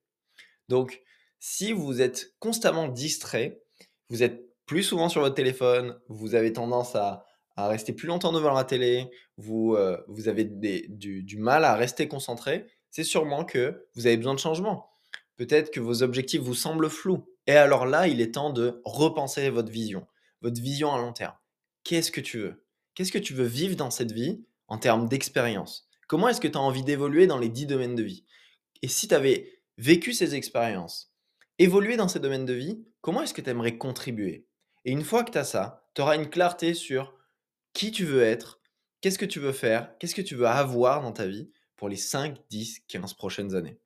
Donc, 0.67 1.01
si 1.39 1.71
vous 1.71 2.01
êtes 2.01 2.33
constamment 2.39 2.89
distrait, 2.89 3.63
vous 4.09 4.23
êtes 4.23 4.43
plus 4.65 4.83
souvent 4.83 5.07
sur 5.07 5.21
votre 5.21 5.35
téléphone, 5.35 5.97
vous 6.09 6.35
avez 6.35 6.51
tendance 6.51 6.93
à, 6.95 7.23
rester 7.55 7.93
plus 7.93 8.07
longtemps 8.07 8.33
devant 8.33 8.53
la 8.53 8.65
télé, 8.65 9.09
vous, 9.37 9.73
euh, 9.73 9.97
vous 10.07 10.27
avez 10.27 10.43
du, 10.43 11.37
mal 11.39 11.63
à 11.63 11.75
rester 11.75 12.07
concentré, 12.07 12.67
c'est 12.91 13.05
sûrement 13.05 13.45
que 13.45 13.87
vous 13.95 14.05
avez 14.05 14.17
besoin 14.17 14.35
de 14.35 14.39
changement. 14.39 14.91
Peut-être 15.37 15.71
que 15.71 15.79
vos 15.79 16.03
objectifs 16.03 16.41
vous 16.41 16.53
semblent 16.53 16.89
flous. 16.89 17.25
Et 17.47 17.53
alors 17.53 17.85
là, 17.85 18.07
il 18.07 18.21
est 18.21 18.33
temps 18.33 18.51
de 18.51 18.81
repenser 18.83 19.49
votre 19.49 19.71
vision, 19.71 20.05
votre 20.41 20.61
vision 20.61 20.93
à 20.93 20.97
long 20.97 21.13
terme. 21.13 21.35
Qu'est-ce 21.83 22.11
que 22.11 22.21
tu 22.21 22.39
veux? 22.39 22.65
Qu'est-ce 22.93 23.11
que 23.11 23.17
tu 23.17 23.33
veux 23.33 23.45
vivre 23.45 23.75
dans 23.75 23.89
cette 23.89 24.11
vie 24.11 24.45
en 24.67 24.77
termes 24.77 25.07
d'expérience? 25.07 25.89
Comment 26.07 26.27
est-ce 26.27 26.41
que 26.41 26.47
tu 26.47 26.57
as 26.57 26.61
envie 26.61 26.83
d'évoluer 26.83 27.25
dans 27.25 27.39
les 27.39 27.49
dix 27.49 27.65
domaines 27.65 27.95
de 27.95 28.03
vie? 28.03 28.25
Et 28.81 28.87
si 28.87 29.07
tu 29.07 29.15
avais 29.15 29.61
vécu 29.77 30.13
ces 30.13 30.35
expériences, 30.35 31.13
évoluer 31.57 31.97
dans 31.97 32.07
ces 32.07 32.19
domaines 32.19 32.45
de 32.45 32.53
vie, 32.53 32.85
comment 33.01 33.21
est-ce 33.21 33.33
que 33.33 33.41
tu 33.41 33.49
aimerais 33.49 33.77
contribuer? 33.77 34.45
Et 34.85 34.91
une 34.91 35.03
fois 35.03 35.23
que 35.23 35.31
tu 35.31 35.37
as 35.37 35.43
ça, 35.43 35.87
tu 35.95 36.01
auras 36.01 36.15
une 36.15 36.29
clarté 36.29 36.73
sur 36.73 37.15
qui 37.73 37.91
tu 37.91 38.05
veux 38.05 38.23
être, 38.23 38.59
qu'est-ce 39.01 39.19
que 39.19 39.25
tu 39.25 39.39
veux 39.39 39.53
faire, 39.53 39.97
qu'est-ce 39.99 40.15
que 40.15 40.21
tu 40.21 40.35
veux 40.35 40.47
avoir 40.47 41.01
dans 41.01 41.11
ta 41.13 41.27
vie 41.27 41.49
pour 41.77 41.87
les 41.87 41.95
5, 41.95 42.37
10, 42.49 42.81
15 42.87 43.13
prochaines 43.13 43.55
années. 43.55 43.79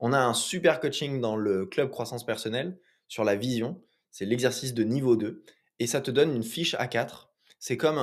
On 0.00 0.12
a 0.12 0.18
un 0.18 0.34
super 0.34 0.80
coaching 0.80 1.20
dans 1.20 1.36
le 1.36 1.66
club 1.66 1.90
croissance 1.90 2.26
personnelle 2.26 2.78
sur 3.08 3.24
la 3.24 3.36
vision, 3.36 3.82
c'est 4.10 4.24
l'exercice 4.24 4.74
de 4.74 4.84
niveau 4.84 5.16
2, 5.16 5.42
et 5.80 5.86
ça 5.86 6.00
te 6.00 6.10
donne 6.10 6.34
une 6.34 6.42
fiche 6.42 6.74
A4. 6.76 7.28
C'est 7.58 7.76
comme 7.76 7.98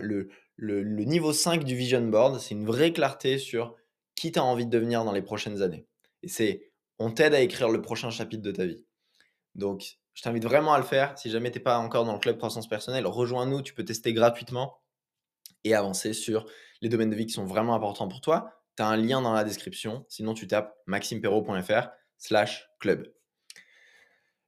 le, 0.00 1.04
niveau 1.04 1.32
5 1.32 1.64
du 1.64 1.74
vision 1.74 2.02
board, 2.02 2.38
c'est 2.38 2.54
une 2.54 2.66
vraie 2.66 2.92
clarté 2.92 3.38
sur 3.38 3.74
qui 4.14 4.32
tu 4.32 4.38
as 4.38 4.44
envie 4.44 4.66
de 4.66 4.70
devenir 4.70 5.04
dans 5.04 5.12
les 5.12 5.22
prochaines 5.22 5.62
années. 5.62 5.86
Et 6.22 6.28
c'est 6.28 6.70
on 6.98 7.10
t'aide 7.10 7.34
à 7.34 7.40
écrire 7.40 7.68
le 7.68 7.82
prochain 7.82 8.10
chapitre 8.10 8.42
de 8.42 8.52
ta 8.52 8.64
vie. 8.64 8.84
Donc, 9.54 9.98
je 10.14 10.22
t'invite 10.22 10.44
vraiment 10.44 10.72
à 10.72 10.78
le 10.78 10.84
faire. 10.84 11.18
Si 11.18 11.30
jamais 11.30 11.50
tu 11.50 11.58
n'es 11.58 11.64
pas 11.64 11.78
encore 11.78 12.04
dans 12.04 12.12
le 12.12 12.18
club 12.18 12.36
croissance 12.38 12.68
personnelle, 12.68 13.06
rejoins-nous, 13.06 13.62
tu 13.62 13.74
peux 13.74 13.84
tester 13.84 14.12
gratuitement 14.12 14.78
et 15.64 15.74
avancer 15.74 16.12
sur 16.12 16.46
les 16.80 16.88
domaines 16.88 17.10
de 17.10 17.16
vie 17.16 17.26
qui 17.26 17.32
sont 17.32 17.46
vraiment 17.46 17.74
importants 17.74 18.08
pour 18.08 18.20
toi. 18.20 18.50
Tu 18.76 18.82
as 18.82 18.86
un 18.86 18.96
lien 18.96 19.20
dans 19.20 19.32
la 19.32 19.44
description. 19.44 20.04
Sinon, 20.08 20.34
tu 20.34 20.46
tapes 20.46 20.74
maximepero.fr 20.86 21.88
slash 22.18 22.68
club. 22.78 23.12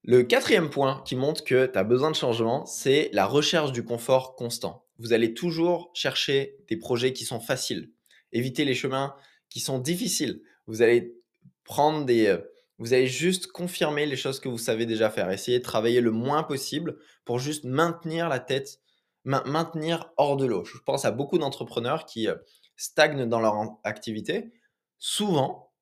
Le 0.07 0.23
quatrième 0.23 0.69
point 0.69 1.03
qui 1.07 1.17
montre 1.17 1.45
que 1.45 1.65
tu 1.65 1.79
as 1.79 1.83
besoin 1.83 2.11
de 2.11 2.17
changement, 2.17 2.67
c'est 2.67 3.09
la 3.15 3.25
recherche 3.25 3.73
du 3.73 3.83
confort 3.83 4.37
constant. 4.37 4.85
Vous 4.99 5.15
allez 5.15 5.33
toujours 5.33 5.91
chercher 5.95 6.59
des 6.69 6.77
projets 6.77 7.15
qui 7.15 7.25
sont 7.25 7.41
faciles. 7.41 7.91
Éviter 8.31 8.67
les 8.67 8.75
chemins 8.75 9.17
qui 9.49 9.61
sont 9.61 9.79
difficiles. 9.79 10.43
Vous 10.67 10.83
allez 10.83 11.17
prendre 11.65 12.05
des, 12.05 12.27
euh, 12.27 12.39
vous 12.77 12.93
allez 12.93 13.07
juste 13.07 13.47
confirmer 13.47 14.05
les 14.05 14.17
choses 14.17 14.41
que 14.41 14.49
vous 14.51 14.59
savez 14.59 14.85
déjà 14.85 15.09
faire. 15.09 15.31
Essayez 15.31 15.61
de 15.61 15.65
travailler 15.65 16.03
le 16.03 16.11
moins 16.11 16.43
possible 16.43 16.99
pour 17.25 17.39
juste 17.39 17.65
maintenir 17.65 18.29
la 18.29 18.41
tête, 18.41 18.81
maintenir 19.25 20.13
hors 20.19 20.37
de 20.37 20.45
l'eau. 20.45 20.67
Je 20.67 20.77
pense 20.85 21.07
à 21.07 21.13
beaucoup 21.13 21.39
d'entrepreneurs 21.39 22.05
qui 22.05 22.29
euh, 22.29 22.35
stagnent 22.77 23.27
dans 23.27 23.41
leur 23.41 23.55
activité, 23.85 24.53
souvent 24.99 25.73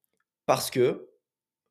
parce 0.46 0.70
que, 0.70 1.08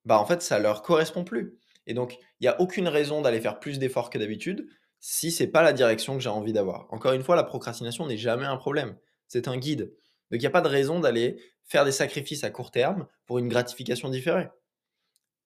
bah, 0.04 0.20
en 0.20 0.26
fait, 0.26 0.42
ça 0.42 0.60
leur 0.60 0.82
correspond 0.82 1.24
plus. 1.24 1.61
Et 1.88 1.94
donc, 1.94 2.18
il 2.40 2.44
n'y 2.44 2.48
a 2.48 2.60
aucune 2.62 2.88
raison 2.88 3.22
d'aller 3.22 3.42
faire 3.42 3.60
plus 3.60 3.80
d'efforts 3.80 4.10
que 4.10 4.18
d'habitude 4.18 4.68
si 5.00 5.32
c'est 5.32 5.48
pas 5.48 5.64
la 5.64 5.74
direction 5.74 6.16
que 6.16 6.22
j'ai 6.22 6.30
envie 6.30 6.54
d'avoir. 6.54 6.88
Encore 6.92 7.14
une 7.14 7.24
fois, 7.24 7.36
la 7.36 7.44
procrastination 7.44 8.06
n'est 8.06 8.18
jamais 8.18 8.46
un 8.46 8.58
problème. 8.58 8.98
C'est 9.28 9.48
un 9.48 9.58
guide. 9.58 9.92
Donc, 10.30 10.40
il 10.40 10.40
n'y 10.40 10.46
a 10.48 10.52
pas 10.52 10.62
de 10.62 10.68
raison 10.68 11.00
d'aller 11.00 11.42
faire 11.66 11.86
des 11.86 11.92
sacrifices 11.92 12.44
à 12.44 12.52
court 12.52 12.72
terme 12.72 13.08
pour 13.26 13.40
une 13.40 13.50
gratification 13.50 14.10
différée. 14.10 14.50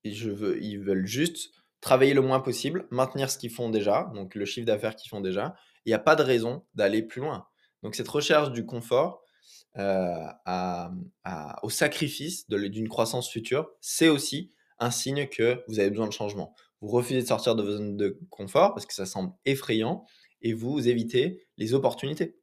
Je 0.03 0.29
veux, 0.29 0.61
ils 0.61 0.79
veulent 0.79 1.05
juste 1.05 1.51
travailler 1.79 2.13
le 2.13 2.21
moins 2.21 2.41
possible, 2.41 2.85
maintenir 2.91 3.31
ce 3.31 3.37
qu'ils 3.37 3.49
font 3.49 3.69
déjà, 3.69 4.11
donc 4.13 4.35
le 4.35 4.45
chiffre 4.45 4.65
d'affaires 4.65 4.95
qu'ils 4.95 5.09
font 5.09 5.21
déjà. 5.21 5.55
Il 5.85 5.89
n'y 5.89 5.93
a 5.93 5.99
pas 5.99 6.15
de 6.15 6.23
raison 6.23 6.65
d'aller 6.73 7.01
plus 7.01 7.21
loin. 7.21 7.47
Donc, 7.81 7.95
cette 7.95 8.07
recherche 8.07 8.51
du 8.51 8.65
confort 8.65 9.23
euh, 9.77 10.27
au 11.63 11.69
sacrifice 11.69 12.49
d'une 12.49 12.89
croissance 12.89 13.29
future, 13.29 13.69
c'est 13.81 14.09
aussi 14.09 14.51
un 14.79 14.91
signe 14.91 15.27
que 15.27 15.63
vous 15.67 15.79
avez 15.79 15.89
besoin 15.89 16.07
de 16.07 16.13
changement. 16.13 16.55
Vous 16.81 16.89
refusez 16.89 17.21
de 17.21 17.27
sortir 17.27 17.55
de 17.55 17.63
vos 17.63 17.71
zones 17.71 17.97
de 17.97 18.19
confort 18.29 18.73
parce 18.73 18.85
que 18.85 18.93
ça 18.93 19.05
semble 19.05 19.33
effrayant 19.45 20.05
et 20.41 20.53
vous 20.53 20.87
évitez 20.87 21.47
les 21.57 21.73
opportunités. 21.73 22.37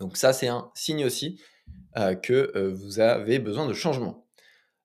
Donc 0.00 0.16
ça, 0.16 0.32
c'est 0.32 0.48
un 0.48 0.70
signe 0.74 1.04
aussi 1.04 1.40
euh, 1.96 2.14
que 2.14 2.52
euh, 2.56 2.72
vous 2.72 3.00
avez 3.00 3.38
besoin 3.38 3.66
de 3.66 3.72
changement. 3.72 4.26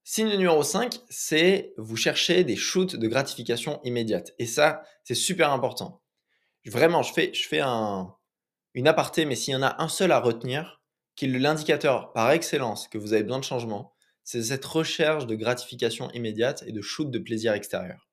Signe 0.04 0.30
numéro 0.30 0.64
5, 0.64 1.00
c'est 1.10 1.74
vous 1.78 1.96
cherchez 1.96 2.44
des 2.44 2.56
shoots 2.56 2.96
de 2.96 3.08
gratification 3.08 3.80
immédiate. 3.84 4.34
Et 4.40 4.46
ça, 4.46 4.84
c'est 5.04 5.16
super 5.16 5.52
important. 5.52 6.02
Vraiment, 6.66 7.04
je 7.04 7.14
fais, 7.14 7.34
je 7.34 7.48
fais 7.48 7.60
un, 7.60 8.14
une 8.74 8.88
aparté, 8.88 9.26
mais 9.26 9.36
s'il 9.36 9.54
y 9.54 9.58
en 9.58 9.64
a 9.64 9.82
un 9.82 9.88
seul 9.88 10.12
à 10.12 10.20
retenir, 10.20 10.82
qui 11.16 11.26
est 11.26 11.40
l'indicateur 11.40 12.14
par 12.14 12.32
excellence 12.32 12.88
que 12.88 12.98
vous 12.98 13.14
avez 13.14 13.24
besoin 13.24 13.40
de 13.40 13.44
changement, 13.44 13.94
c'est 14.24 14.44
cette 14.44 14.66
recherche 14.66 15.28
de 15.28 15.36
gratification 15.36 16.10
immédiate 16.12 16.64
et 16.68 16.72
de 16.72 16.82
shoot 16.82 17.10
de 17.10 17.20
plaisir 17.20 17.54
extérieur. 17.54 18.10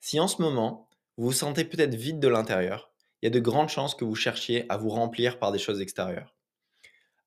Si 0.00 0.18
en 0.20 0.28
ce 0.28 0.42
moment, 0.42 0.88
vous 1.16 1.26
vous 1.26 1.32
sentez 1.32 1.64
peut-être 1.64 1.94
vide 1.94 2.20
de 2.20 2.28
l'intérieur, 2.28 2.92
il 3.20 3.26
y 3.26 3.28
a 3.28 3.30
de 3.30 3.40
grandes 3.40 3.68
chances 3.68 3.94
que 3.94 4.04
vous 4.04 4.14
cherchiez 4.14 4.66
à 4.68 4.76
vous 4.76 4.88
remplir 4.88 5.38
par 5.38 5.52
des 5.52 5.58
choses 5.58 5.80
extérieures. 5.80 6.34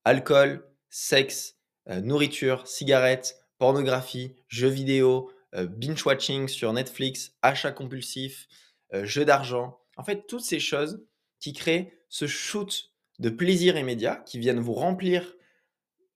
Alcool, 0.03 0.67
sexe, 0.89 1.55
euh, 1.89 2.01
nourriture, 2.01 2.67
cigarettes, 2.67 3.39
pornographie, 3.57 4.35
jeux 4.47 4.67
vidéo, 4.67 5.31
euh, 5.55 5.67
binge-watching 5.67 6.47
sur 6.47 6.73
Netflix, 6.73 7.33
achats 7.41 7.71
compulsifs, 7.71 8.47
euh, 8.93 9.05
jeux 9.05 9.25
d'argent. 9.25 9.79
En 9.95 10.03
fait, 10.03 10.27
toutes 10.27 10.43
ces 10.43 10.59
choses 10.59 11.05
qui 11.39 11.53
créent 11.53 11.93
ce 12.09 12.27
shoot 12.27 12.91
de 13.19 13.29
plaisir 13.29 13.77
immédiat, 13.77 14.17
qui 14.25 14.39
viennent 14.39 14.59
vous 14.59 14.73
remplir 14.73 15.35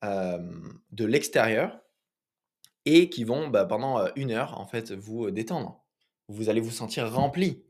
de 0.02 1.06
l'extérieur 1.06 1.80
et 2.86 3.10
qui 3.10 3.24
vont 3.24 3.50
bah, 3.50 3.66
pendant 3.66 4.08
une 4.16 4.32
heure 4.32 4.60
en 4.60 4.66
fait 4.66 4.92
vous 4.92 5.32
détendre. 5.32 5.84
Vous 6.28 6.50
allez 6.50 6.62
vous 6.62 6.72
sentir 6.72 7.12
rempli. 7.12 7.64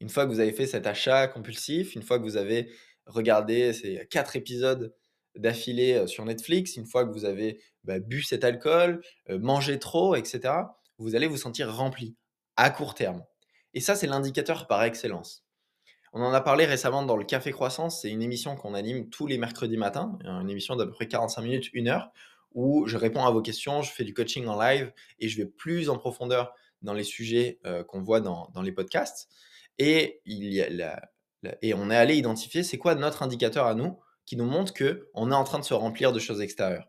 Une 0.00 0.08
fois 0.08 0.24
que 0.26 0.30
vous 0.30 0.40
avez 0.40 0.52
fait 0.52 0.66
cet 0.66 0.86
achat 0.86 1.28
compulsif, 1.28 1.94
une 1.94 2.02
fois 2.02 2.18
que 2.18 2.24
vous 2.24 2.36
avez 2.36 2.70
regardé 3.06 3.72
ces 3.72 4.06
quatre 4.10 4.36
épisodes 4.36 4.94
d'affilée 5.36 6.06
sur 6.06 6.24
Netflix, 6.24 6.76
une 6.76 6.86
fois 6.86 7.04
que 7.04 7.12
vous 7.12 7.24
avez 7.24 7.62
bah, 7.84 7.98
bu 7.98 8.22
cet 8.22 8.44
alcool, 8.44 9.02
mangé 9.28 9.78
trop, 9.78 10.14
etc., 10.14 10.54
vous 10.98 11.14
allez 11.14 11.26
vous 11.26 11.36
sentir 11.36 11.74
rempli 11.74 12.16
à 12.56 12.70
court 12.70 12.94
terme. 12.94 13.24
Et 13.72 13.80
ça, 13.80 13.94
c'est 13.94 14.06
l'indicateur 14.06 14.66
par 14.66 14.82
excellence. 14.82 15.44
On 16.12 16.22
en 16.22 16.32
a 16.32 16.40
parlé 16.40 16.66
récemment 16.66 17.04
dans 17.04 17.16
le 17.16 17.24
Café 17.24 17.52
Croissance. 17.52 18.02
C'est 18.02 18.10
une 18.10 18.22
émission 18.22 18.56
qu'on 18.56 18.74
anime 18.74 19.08
tous 19.10 19.26
les 19.26 19.38
mercredis 19.38 19.76
matins, 19.76 20.18
une 20.24 20.50
émission 20.50 20.76
d'à 20.76 20.86
peu 20.86 20.92
près 20.92 21.06
45 21.06 21.42
minutes, 21.42 21.70
une 21.72 21.88
heure, 21.88 22.10
où 22.52 22.86
je 22.86 22.96
réponds 22.96 23.24
à 23.24 23.30
vos 23.30 23.42
questions, 23.42 23.82
je 23.82 23.92
fais 23.92 24.04
du 24.04 24.12
coaching 24.12 24.46
en 24.46 24.60
live 24.60 24.92
et 25.20 25.28
je 25.28 25.36
vais 25.36 25.46
plus 25.46 25.88
en 25.88 25.96
profondeur 25.96 26.52
dans 26.82 26.94
les 26.94 27.04
sujets 27.04 27.60
euh, 27.64 27.84
qu'on 27.84 28.00
voit 28.00 28.20
dans, 28.20 28.50
les 28.62 28.72
podcasts. 28.72 29.28
Et, 29.78 30.20
il 30.24 30.52
y 30.52 30.62
a 30.62 31.10
et 31.62 31.72
on 31.72 31.90
est 31.90 31.96
allé 31.96 32.16
identifier 32.16 32.62
c'est 32.62 32.76
quoi 32.76 32.94
notre 32.94 33.22
indicateur 33.22 33.66
à 33.66 33.74
nous 33.74 33.98
qui 34.26 34.36
nous 34.36 34.44
montre 34.44 34.74
que 34.74 35.08
on 35.14 35.30
est 35.30 35.34
en 35.34 35.44
train 35.44 35.58
de 35.58 35.64
se 35.64 35.72
remplir 35.72 36.12
de 36.12 36.18
choses 36.18 36.42
extérieures. 36.42 36.86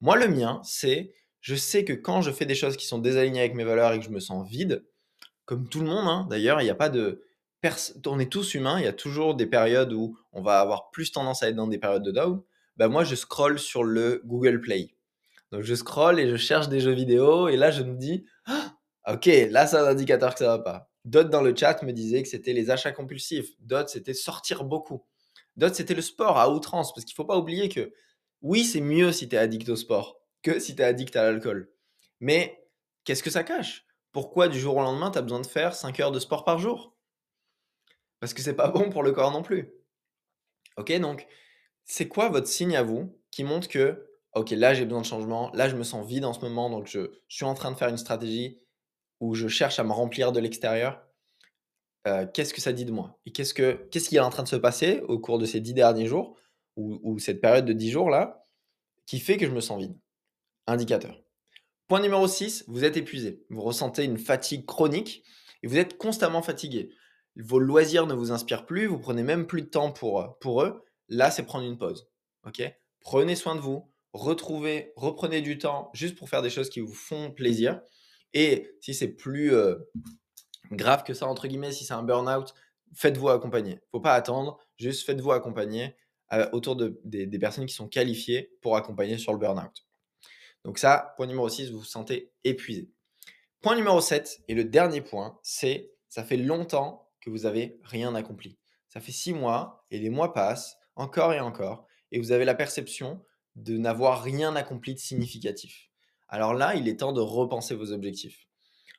Moi, 0.00 0.16
le 0.16 0.28
mien, 0.28 0.60
c'est 0.62 1.12
je 1.40 1.54
sais 1.54 1.84
que 1.84 1.92
quand 1.92 2.20
je 2.22 2.30
fais 2.30 2.46
des 2.46 2.54
choses 2.54 2.76
qui 2.76 2.86
sont 2.86 2.98
désalignées 2.98 3.40
avec 3.40 3.54
mes 3.54 3.64
valeurs 3.64 3.92
et 3.92 3.98
que 3.98 4.04
je 4.04 4.10
me 4.10 4.20
sens 4.20 4.48
vide, 4.48 4.84
comme 5.46 5.68
tout 5.68 5.80
le 5.80 5.86
monde, 5.86 6.06
hein, 6.06 6.26
d'ailleurs, 6.30 6.60
il 6.60 6.64
n'y 6.64 6.70
a 6.70 6.74
pas 6.74 6.88
de 6.90 7.24
on 8.06 8.18
est 8.18 8.30
tous 8.30 8.54
humains, 8.54 8.78
il 8.78 8.84
y 8.84 8.88
a 8.88 8.92
toujours 8.92 9.34
des 9.34 9.46
périodes 9.46 9.92
où 9.92 10.18
on 10.32 10.42
va 10.42 10.60
avoir 10.60 10.90
plus 10.90 11.12
tendance 11.12 11.42
à 11.42 11.48
être 11.48 11.56
dans 11.56 11.66
des 11.66 11.78
périodes 11.78 12.04
de 12.04 12.12
down. 12.12 12.42
Bah 12.76 12.88
moi, 12.88 13.04
je 13.04 13.14
scroll 13.14 13.58
sur 13.58 13.82
le 13.82 14.22
Google 14.24 14.60
Play. 14.60 14.94
Donc 15.50 15.62
je 15.62 15.74
scroll 15.74 16.20
et 16.20 16.28
je 16.28 16.36
cherche 16.36 16.68
des 16.68 16.80
jeux 16.80 16.92
vidéo 16.92 17.48
et 17.48 17.56
là 17.56 17.70
je 17.70 17.82
me 17.82 17.96
dis 17.96 18.26
«Ah, 18.46 18.74
OK, 19.08 19.26
là 19.50 19.66
c'est 19.66 19.76
un 19.76 19.86
indicateur 19.86 20.34
que 20.34 20.40
ça 20.40 20.48
va 20.48 20.58
pas. 20.58 20.90
D'autres 21.04 21.30
dans 21.30 21.40
le 21.40 21.56
chat 21.56 21.82
me 21.82 21.92
disaient 21.92 22.22
que 22.22 22.28
c'était 22.28 22.52
les 22.52 22.70
achats 22.70 22.92
compulsifs, 22.92 23.48
d'autres 23.60 23.88
c'était 23.88 24.12
sortir 24.12 24.64
beaucoup. 24.64 25.04
D'autres 25.56 25.76
c'était 25.76 25.94
le 25.94 26.02
sport 26.02 26.38
à 26.38 26.50
outrance 26.50 26.92
parce 26.92 27.06
qu'il 27.06 27.14
faut 27.14 27.24
pas 27.24 27.38
oublier 27.38 27.70
que 27.70 27.92
oui, 28.42 28.64
c'est 28.64 28.80
mieux 28.82 29.10
si 29.10 29.28
tu 29.28 29.36
es 29.36 29.38
addict 29.38 29.68
au 29.70 29.76
sport 29.76 30.20
que 30.42 30.60
si 30.60 30.76
tu 30.76 30.82
es 30.82 30.84
addict 30.84 31.16
à 31.16 31.24
l'alcool. 31.24 31.70
Mais 32.20 32.62
qu'est-ce 33.04 33.22
que 33.22 33.30
ça 33.30 33.42
cache? 33.42 33.86
Pourquoi 34.12 34.48
du 34.48 34.60
jour 34.60 34.76
au 34.76 34.82
lendemain 34.82 35.10
tu 35.10 35.18
as 35.18 35.22
besoin 35.22 35.40
de 35.40 35.46
faire 35.46 35.74
5 35.74 35.98
heures 36.00 36.12
de 36.12 36.20
sport 36.20 36.44
par 36.44 36.58
jour? 36.58 36.94
Parce 38.20 38.34
que 38.34 38.42
c'est 38.42 38.54
pas 38.54 38.68
bon 38.70 38.90
pour 38.90 39.02
le 39.02 39.12
corps 39.12 39.32
non 39.32 39.42
plus. 39.42 39.72
Ok, 40.76 40.92
donc 41.00 41.26
c'est 41.84 42.08
quoi 42.08 42.28
votre 42.28 42.46
signe 42.46 42.76
à 42.76 42.82
vous 42.82 43.18
qui 43.30 43.44
montre 43.44 43.68
que, 43.68 44.06
ok, 44.34 44.50
là 44.50 44.74
j'ai 44.74 44.84
besoin 44.84 45.00
de 45.00 45.06
changement, 45.06 45.50
là 45.54 45.68
je 45.68 45.76
me 45.76 45.82
sens 45.82 46.06
vide 46.06 46.24
en 46.24 46.32
ce 46.32 46.40
moment, 46.40 46.70
donc 46.70 46.86
je, 46.86 47.10
suis 47.28 47.44
en 47.44 47.54
train 47.54 47.72
de 47.72 47.76
faire 47.76 47.88
une 47.88 47.96
stratégie 47.96 48.60
où 49.20 49.34
je 49.34 49.48
cherche 49.48 49.78
à 49.78 49.84
me 49.84 49.92
remplir 49.92 50.32
de 50.32 50.40
l'extérieur. 50.40 51.02
Euh, 52.06 52.26
qu'est-ce 52.32 52.54
que 52.54 52.60
ça 52.60 52.72
dit 52.72 52.84
de 52.84 52.92
moi? 52.92 53.18
Et 53.26 53.32
qu'est-ce, 53.32 53.52
que, 53.52 53.72
qu'est-ce 53.90 54.08
qui 54.08 54.16
est 54.16 54.20
en 54.20 54.30
train 54.30 54.44
de 54.44 54.48
se 54.48 54.56
passer 54.56 55.00
au 55.08 55.18
cours 55.18 55.38
de 55.38 55.46
ces 55.46 55.60
dix 55.60 55.74
derniers 55.74 56.06
jours 56.06 56.36
ou, 56.76 57.18
cette 57.18 57.40
période 57.40 57.64
de 57.64 57.72
dix 57.72 57.90
jours 57.90 58.08
là 58.08 58.46
qui 59.04 59.18
fait 59.18 59.36
que 59.36 59.46
je 59.46 59.50
me 59.50 59.60
sens 59.60 59.80
vide? 59.80 59.98
Indicateur. 60.68 61.20
Point 61.88 62.00
numéro 62.00 62.28
6, 62.28 62.66
vous 62.68 62.84
êtes 62.84 62.96
épuisé. 62.96 63.44
Vous 63.50 63.62
ressentez 63.62 64.04
une 64.04 64.18
fatigue 64.18 64.64
chronique 64.64 65.24
et 65.62 65.66
vous 65.66 65.78
êtes 65.78 65.98
constamment 65.98 66.42
fatigué 66.42 66.90
vos 67.38 67.58
loisirs 67.58 68.06
ne 68.06 68.14
vous 68.14 68.32
inspirent 68.32 68.66
plus, 68.66 68.86
vous 68.86 68.98
prenez 68.98 69.22
même 69.22 69.46
plus 69.46 69.62
de 69.62 69.68
temps 69.68 69.92
pour, 69.92 70.20
euh, 70.20 70.28
pour 70.40 70.62
eux, 70.62 70.84
là, 71.08 71.30
c'est 71.30 71.44
prendre 71.44 71.64
une 71.64 71.78
pause. 71.78 72.08
Ok? 72.46 72.62
Prenez 73.00 73.36
soin 73.36 73.54
de 73.54 73.60
vous, 73.60 73.90
retrouvez, 74.12 74.92
reprenez 74.96 75.40
du 75.40 75.58
temps 75.58 75.90
juste 75.94 76.16
pour 76.16 76.28
faire 76.28 76.42
des 76.42 76.50
choses 76.50 76.68
qui 76.68 76.80
vous 76.80 76.94
font 76.94 77.30
plaisir. 77.30 77.80
Et 78.34 78.76
si 78.80 78.92
c'est 78.92 79.08
plus 79.08 79.54
euh, 79.54 79.76
grave 80.72 81.04
que 81.04 81.14
ça, 81.14 81.26
entre 81.26 81.46
guillemets, 81.46 81.72
si 81.72 81.84
c'est 81.84 81.94
un 81.94 82.02
burn-out, 82.02 82.54
faites-vous 82.94 83.28
accompagner. 83.28 83.80
Faut 83.90 84.00
pas 84.00 84.14
attendre, 84.14 84.58
juste 84.76 85.06
faites-vous 85.06 85.32
accompagner 85.32 85.96
euh, 86.32 86.48
autour 86.52 86.76
de, 86.76 87.00
des, 87.04 87.26
des, 87.26 87.38
personnes 87.38 87.66
qui 87.66 87.74
sont 87.74 87.88
qualifiées 87.88 88.52
pour 88.60 88.76
accompagner 88.76 89.16
sur 89.16 89.32
le 89.32 89.38
burn-out. 89.38 89.86
Donc 90.64 90.78
ça, 90.78 91.14
point 91.16 91.26
numéro 91.26 91.48
6, 91.48 91.70
vous 91.70 91.78
vous 91.78 91.84
sentez 91.84 92.32
épuisé. 92.44 92.90
Point 93.62 93.76
numéro 93.76 94.00
7, 94.00 94.42
et 94.48 94.54
le 94.54 94.64
dernier 94.64 95.00
point, 95.00 95.38
c'est 95.42 95.92
ça 96.08 96.24
fait 96.24 96.36
longtemps 96.36 97.07
que 97.20 97.30
vous 97.30 97.46
avez 97.46 97.78
rien 97.82 98.14
accompli. 98.14 98.58
Ça 98.88 99.00
fait 99.00 99.12
six 99.12 99.32
mois 99.32 99.84
et 99.90 99.98
les 99.98 100.10
mois 100.10 100.32
passent 100.32 100.76
encore 100.96 101.32
et 101.32 101.40
encore 101.40 101.86
et 102.10 102.18
vous 102.18 102.32
avez 102.32 102.44
la 102.44 102.54
perception 102.54 103.24
de 103.56 103.76
n'avoir 103.76 104.22
rien 104.22 104.56
accompli 104.56 104.94
de 104.94 104.98
significatif. 104.98 105.88
Alors 106.28 106.54
là, 106.54 106.74
il 106.74 106.88
est 106.88 107.00
temps 107.00 107.12
de 107.12 107.20
repenser 107.20 107.74
vos 107.74 107.92
objectifs. 107.92 108.46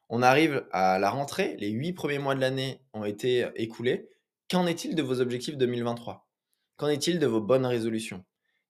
On 0.10 0.22
arrive 0.22 0.66
à 0.72 0.98
la 1.00 1.12
rentrée, 1.12 1.56
les 1.60 1.70
huit 1.70 1.94
premiers 1.94 2.20
mois 2.20 2.36
de 2.36 2.42
l'année 2.42 2.82
ont 2.94 3.06
été 3.06 3.48
écoulés. 3.56 4.10
Qu'en 4.50 4.66
est-il 4.66 4.96
de 4.96 5.04
vos 5.04 5.22
objectifs 5.22 5.58
2023 5.58 6.28
Qu'en 6.78 6.88
est-il 6.88 7.20
de 7.20 7.28
vos 7.28 7.42
bonnes 7.42 7.66
résolutions? 7.66 8.26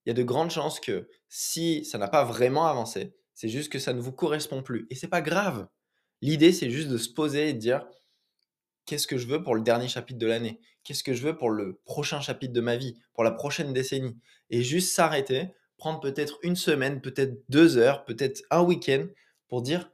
Il 0.05 0.09
y 0.09 0.11
a 0.11 0.13
de 0.13 0.23
grandes 0.23 0.51
chances 0.51 0.79
que 0.79 1.07
si 1.29 1.85
ça 1.85 1.97
n'a 1.97 2.07
pas 2.09 2.25
vraiment 2.25 2.67
avancé, 2.67 3.13
c'est 3.33 3.47
juste 3.47 3.71
que 3.71 3.79
ça 3.79 3.93
ne 3.93 4.01
vous 4.01 4.11
correspond 4.11 4.61
plus. 4.61 4.85
Et 4.89 4.95
c'est 4.95 5.07
pas 5.07 5.21
grave. 5.21 5.67
L'idée, 6.21 6.51
c'est 6.51 6.69
juste 6.69 6.89
de 6.89 6.97
se 6.97 7.09
poser 7.09 7.49
et 7.49 7.53
de 7.53 7.59
dire 7.59 7.87
qu'est-ce 8.89 9.05
que 9.05 9.19
je 9.19 9.27
veux 9.27 9.43
pour 9.43 9.53
le 9.53 9.61
dernier 9.61 9.87
chapitre 9.87 10.17
de 10.17 10.25
l'année? 10.25 10.59
Qu'est-ce 10.83 11.03
que 11.03 11.13
je 11.13 11.21
veux 11.21 11.37
pour 11.37 11.51
le 11.51 11.79
prochain 11.85 12.21
chapitre 12.21 12.53
de 12.53 12.59
ma 12.59 12.75
vie, 12.75 12.95
pour 13.13 13.23
la 13.23 13.29
prochaine 13.29 13.71
décennie? 13.71 14.17
Et 14.49 14.63
juste 14.63 14.95
s'arrêter, 14.95 15.53
prendre 15.77 15.99
peut-être 15.99 16.39
une 16.41 16.55
semaine, 16.55 16.99
peut-être 16.99 17.43
deux 17.49 17.77
heures, 17.77 18.03
peut-être 18.03 18.41
un 18.49 18.63
week-end 18.63 19.05
pour 19.47 19.61
dire 19.61 19.91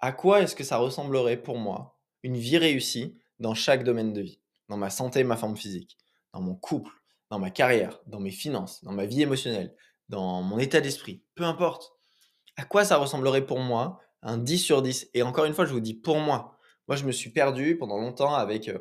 à 0.00 0.12
quoi 0.12 0.42
est-ce 0.42 0.54
que 0.54 0.64
ça 0.64 0.76
ressemblerait 0.76 1.38
pour 1.38 1.56
moi 1.56 1.98
une 2.22 2.36
vie 2.36 2.58
réussie 2.58 3.16
dans 3.38 3.54
chaque 3.54 3.84
domaine 3.84 4.12
de 4.12 4.20
vie, 4.20 4.38
dans 4.68 4.76
ma 4.76 4.90
santé 4.90 5.24
ma 5.24 5.38
forme 5.38 5.56
physique, 5.56 5.96
dans 6.34 6.42
mon 6.42 6.54
couple, 6.54 6.92
dans 7.30 7.38
ma 7.38 7.50
carrière, 7.50 8.00
dans 8.06 8.20
mes 8.20 8.30
finances, 8.30 8.84
dans 8.84 8.92
ma 8.92 9.06
vie 9.06 9.22
émotionnelle, 9.22 9.74
dans 10.10 10.42
mon 10.42 10.58
état 10.58 10.82
d'esprit, 10.82 11.22
peu 11.34 11.44
importe. 11.44 11.94
à 12.58 12.66
quoi 12.66 12.84
ça 12.84 12.98
ressemblerait 12.98 13.46
pour 13.46 13.60
moi 13.60 13.98
un 14.20 14.36
10 14.36 14.58
sur 14.58 14.82
10 14.82 15.08
Et 15.14 15.22
encore 15.22 15.46
une 15.46 15.54
fois, 15.54 15.64
je 15.64 15.72
vous 15.72 15.80
dis 15.80 15.94
pour 15.94 16.18
moi. 16.18 16.55
Moi, 16.88 16.96
je 16.96 17.04
me 17.04 17.12
suis 17.12 17.30
perdu 17.30 17.76
pendant 17.76 17.98
longtemps 17.98 18.34
avec, 18.34 18.68
euh, 18.68 18.78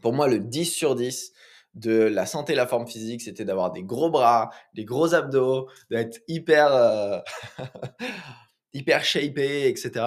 pour 0.00 0.12
moi, 0.12 0.28
le 0.28 0.38
10 0.38 0.66
sur 0.66 0.94
10 0.94 1.32
de 1.74 1.92
la 1.92 2.26
santé 2.26 2.52
et 2.52 2.56
la 2.56 2.66
forme 2.66 2.86
physique, 2.86 3.22
c'était 3.22 3.44
d'avoir 3.44 3.72
des 3.72 3.82
gros 3.82 4.10
bras, 4.10 4.50
des 4.74 4.84
gros 4.84 5.14
abdos, 5.14 5.68
d'être 5.90 6.20
hyper, 6.28 6.72
euh, 6.74 7.20
hyper 8.72 9.04
shapé, 9.04 9.68
etc. 9.68 10.04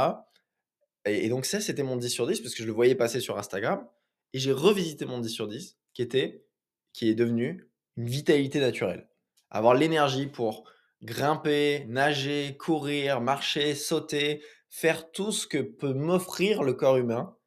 Et, 1.06 1.26
et 1.26 1.30
donc 1.30 1.46
ça, 1.46 1.62
c'était 1.62 1.84
mon 1.84 1.96
10 1.98 2.10
sur 2.10 2.28
10 2.28 2.42
parce 2.42 2.54
que 2.54 2.62
je 2.62 2.68
le 2.68 2.74
voyais 2.74 2.96
passer 2.96 3.20
sur 3.20 3.38
Instagram. 3.38 3.88
Et 4.34 4.40
j'ai 4.40 4.52
revisité 4.52 5.06
mon 5.06 5.20
10 5.20 5.30
sur 5.30 5.48
10 5.48 5.78
qui 5.94 6.02
était, 6.02 6.46
qui 6.94 7.10
est 7.10 7.16
devenu 7.16 7.70
une 7.98 8.08
vitalité 8.08 8.60
naturelle. 8.60 9.08
Avoir 9.50 9.74
l'énergie 9.74 10.28
pour 10.28 10.66
grimper, 11.02 11.86
nager, 11.88 12.58
courir, 12.58 13.22
marcher, 13.22 13.76
sauter, 13.76 14.44
faire 14.76 15.10
tout 15.14 15.32
ce 15.32 15.48
que 15.48 15.60
peut 15.60 15.94
m'offrir 15.94 16.62
le 16.62 16.74
corps 16.74 16.98
humain 16.98 17.38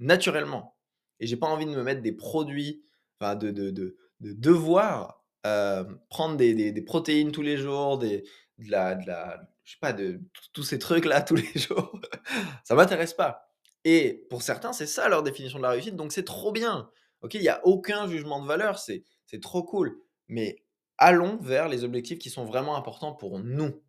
naturellement. 0.00 0.76
Et 1.20 1.28
j'ai 1.28 1.36
pas 1.36 1.46
envie 1.46 1.64
de 1.64 1.70
me 1.70 1.84
mettre 1.84 2.02
des 2.02 2.10
produits, 2.10 2.82
enfin 3.20 3.36
de, 3.36 3.52
de, 3.52 3.70
de, 3.70 3.96
de 4.18 4.32
devoir 4.32 5.24
euh, 5.46 5.84
prendre 6.08 6.36
des, 6.36 6.54
des, 6.54 6.72
des, 6.72 6.82
protéines 6.82 7.30
tous 7.30 7.42
les 7.42 7.56
jours, 7.56 7.98
des, 7.98 8.24
de 8.58 8.70
la, 8.72 8.96
de 8.96 9.06
la, 9.06 9.48
je 9.62 9.74
sais 9.74 9.78
pas, 9.80 9.92
de 9.92 10.22
tous 10.52 10.64
ces 10.64 10.80
trucs 10.80 11.04
là 11.04 11.22
tous 11.22 11.36
les 11.36 11.52
jours. 11.54 12.00
ça 12.64 12.74
m'intéresse 12.74 13.14
pas. 13.14 13.48
Et 13.84 14.26
pour 14.28 14.42
certains, 14.42 14.72
c'est 14.72 14.86
ça 14.86 15.08
leur 15.08 15.22
définition 15.22 15.58
de 15.58 15.62
la 15.62 15.70
réussite, 15.70 15.94
donc 15.94 16.10
c'est 16.10 16.24
trop 16.24 16.50
bien. 16.50 16.90
Il 17.32 17.40
n'y 17.40 17.48
a 17.48 17.64
aucun 17.64 18.08
jugement 18.08 18.42
de 18.42 18.48
valeur, 18.48 18.80
c'est 18.80 19.04
trop 19.40 19.62
cool. 19.62 20.00
Mais 20.26 20.64
allons 20.98 21.36
vers 21.36 21.68
les 21.68 21.84
objectifs 21.84 22.18
qui 22.18 22.30
sont 22.30 22.44
vraiment 22.44 22.76
importants 22.76 23.14
pour 23.14 23.38
nous. 23.38 23.80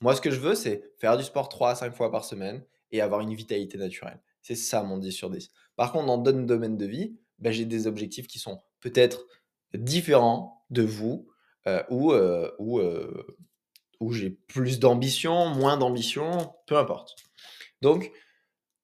Moi, 0.00 0.14
ce 0.14 0.20
que 0.20 0.30
je 0.30 0.40
veux, 0.40 0.54
c'est 0.54 0.92
faire 0.98 1.16
du 1.16 1.24
sport 1.24 1.48
3 1.48 1.70
à 1.70 1.74
5 1.74 1.94
fois 1.94 2.10
par 2.10 2.24
semaine 2.24 2.64
et 2.90 3.00
avoir 3.00 3.20
une 3.20 3.34
vitalité 3.34 3.76
naturelle. 3.78 4.20
C'est 4.42 4.54
ça 4.54 4.82
mon 4.82 4.98
10 4.98 5.12
sur 5.12 5.30
10. 5.30 5.50
Par 5.76 5.92
contre, 5.92 6.06
dans 6.06 6.18
d'autres 6.18 6.38
domaines 6.40 6.78
de 6.78 6.86
vie, 6.86 7.16
ben, 7.38 7.52
j'ai 7.52 7.64
des 7.64 7.86
objectifs 7.86 8.26
qui 8.26 8.38
sont 8.38 8.60
peut-être 8.80 9.26
différents 9.74 10.64
de 10.70 10.82
vous 10.82 11.28
euh, 11.66 11.82
ou, 11.90 12.12
euh, 12.12 12.50
ou, 12.58 12.78
euh, 12.78 13.26
j'ai 14.10 14.30
plus 14.30 14.78
d'ambition, 14.78 15.48
moins 15.48 15.76
d'ambition, 15.76 16.54
peu 16.66 16.78
importe. 16.78 17.16
Donc, 17.82 18.10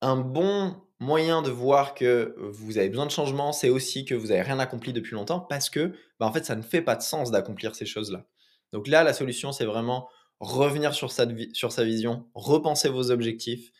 un 0.03 0.17
bon 0.17 0.77
moyen 1.01 1.43
de 1.43 1.51
voir 1.51 1.95
que 1.95 2.35
vous 2.39 2.79
avez 2.79 2.89
besoin 2.89 3.07
de 3.07 3.11
changement, 3.11 3.53
c'est 3.53 3.71
aussi 3.71 4.05
que 4.05 4.15
vous 4.15 4.29
n'avez 4.29 4.43
rien 4.43 4.59
accompli 4.59 4.93
depuis 4.93 5.15
longtemps 5.15 5.41
parce 5.41 5.71
que, 5.71 5.95
bah, 6.21 6.27
en 6.27 6.33
fait, 6.33 6.45
ça 6.45 6.57
ne 6.57 6.63
fait 6.63 6.83
pas 6.83 6.97
de 6.97 7.03
sens 7.03 7.31
d'accomplir 7.31 7.75
ces 7.75 7.87
choses-là. 7.87 8.27
Donc 8.73 8.89
là, 8.89 9.03
la 9.03 9.13
solution, 9.15 9.53
c'est 9.53 9.65
vraiment 9.65 10.09
revenir 10.41 10.95
sur 10.95 11.11
sa, 11.11 11.27
sur 11.53 11.73
sa 11.73 11.85
vision, 11.85 12.29
repenser 12.35 12.89
vos 12.89 13.11
objectifs 13.11 13.73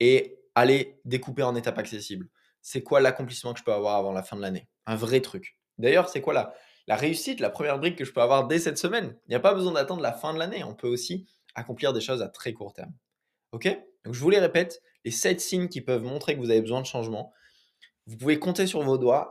et 0.00 0.38
aller 0.54 1.00
découper 1.04 1.42
en 1.42 1.54
étapes 1.54 1.78
accessibles. 1.78 2.28
C'est 2.62 2.82
quoi 2.82 3.00
l'accomplissement 3.00 3.52
que 3.52 3.60
je 3.60 3.64
peux 3.64 3.72
avoir 3.72 3.96
avant 3.96 4.12
la 4.12 4.22
fin 4.22 4.36
de 4.36 4.42
l'année? 4.42 4.68
Un 4.86 4.96
vrai 4.96 5.20
truc. 5.20 5.58
D'ailleurs, 5.78 6.08
c'est 6.08 6.20
quoi 6.20 6.34
la, 6.34 6.54
la 6.86 6.96
réussite, 6.96 7.40
la 7.40 7.50
première 7.50 7.78
brique 7.78 7.96
que 7.96 8.04
je 8.04 8.12
peux 8.12 8.20
avoir 8.20 8.46
dès 8.46 8.58
cette 8.58 8.78
semaine? 8.78 9.16
Il 9.26 9.30
n'y 9.30 9.36
a 9.36 9.40
pas 9.40 9.54
besoin 9.54 9.72
d'attendre 9.72 10.02
la 10.02 10.12
fin 10.12 10.34
de 10.34 10.38
l'année. 10.38 10.64
On 10.64 10.74
peut 10.74 10.88
aussi 10.88 11.26
accomplir 11.54 11.92
des 11.92 12.00
choses 12.00 12.22
à 12.22 12.28
très 12.28 12.52
court 12.52 12.72
terme. 12.72 12.92
OK? 13.52 13.66
Donc 14.04 14.14
je 14.14 14.20
vous 14.20 14.30
les 14.30 14.38
répète, 14.38 14.82
les 15.04 15.10
7 15.10 15.40
signes 15.40 15.68
qui 15.68 15.80
peuvent 15.80 16.02
montrer 16.02 16.34
que 16.34 16.40
vous 16.40 16.50
avez 16.50 16.60
besoin 16.60 16.80
de 16.80 16.86
changement. 16.86 17.32
Vous 18.06 18.16
pouvez 18.16 18.38
compter 18.38 18.66
sur 18.66 18.82
vos 18.82 18.96
doigts 18.96 19.30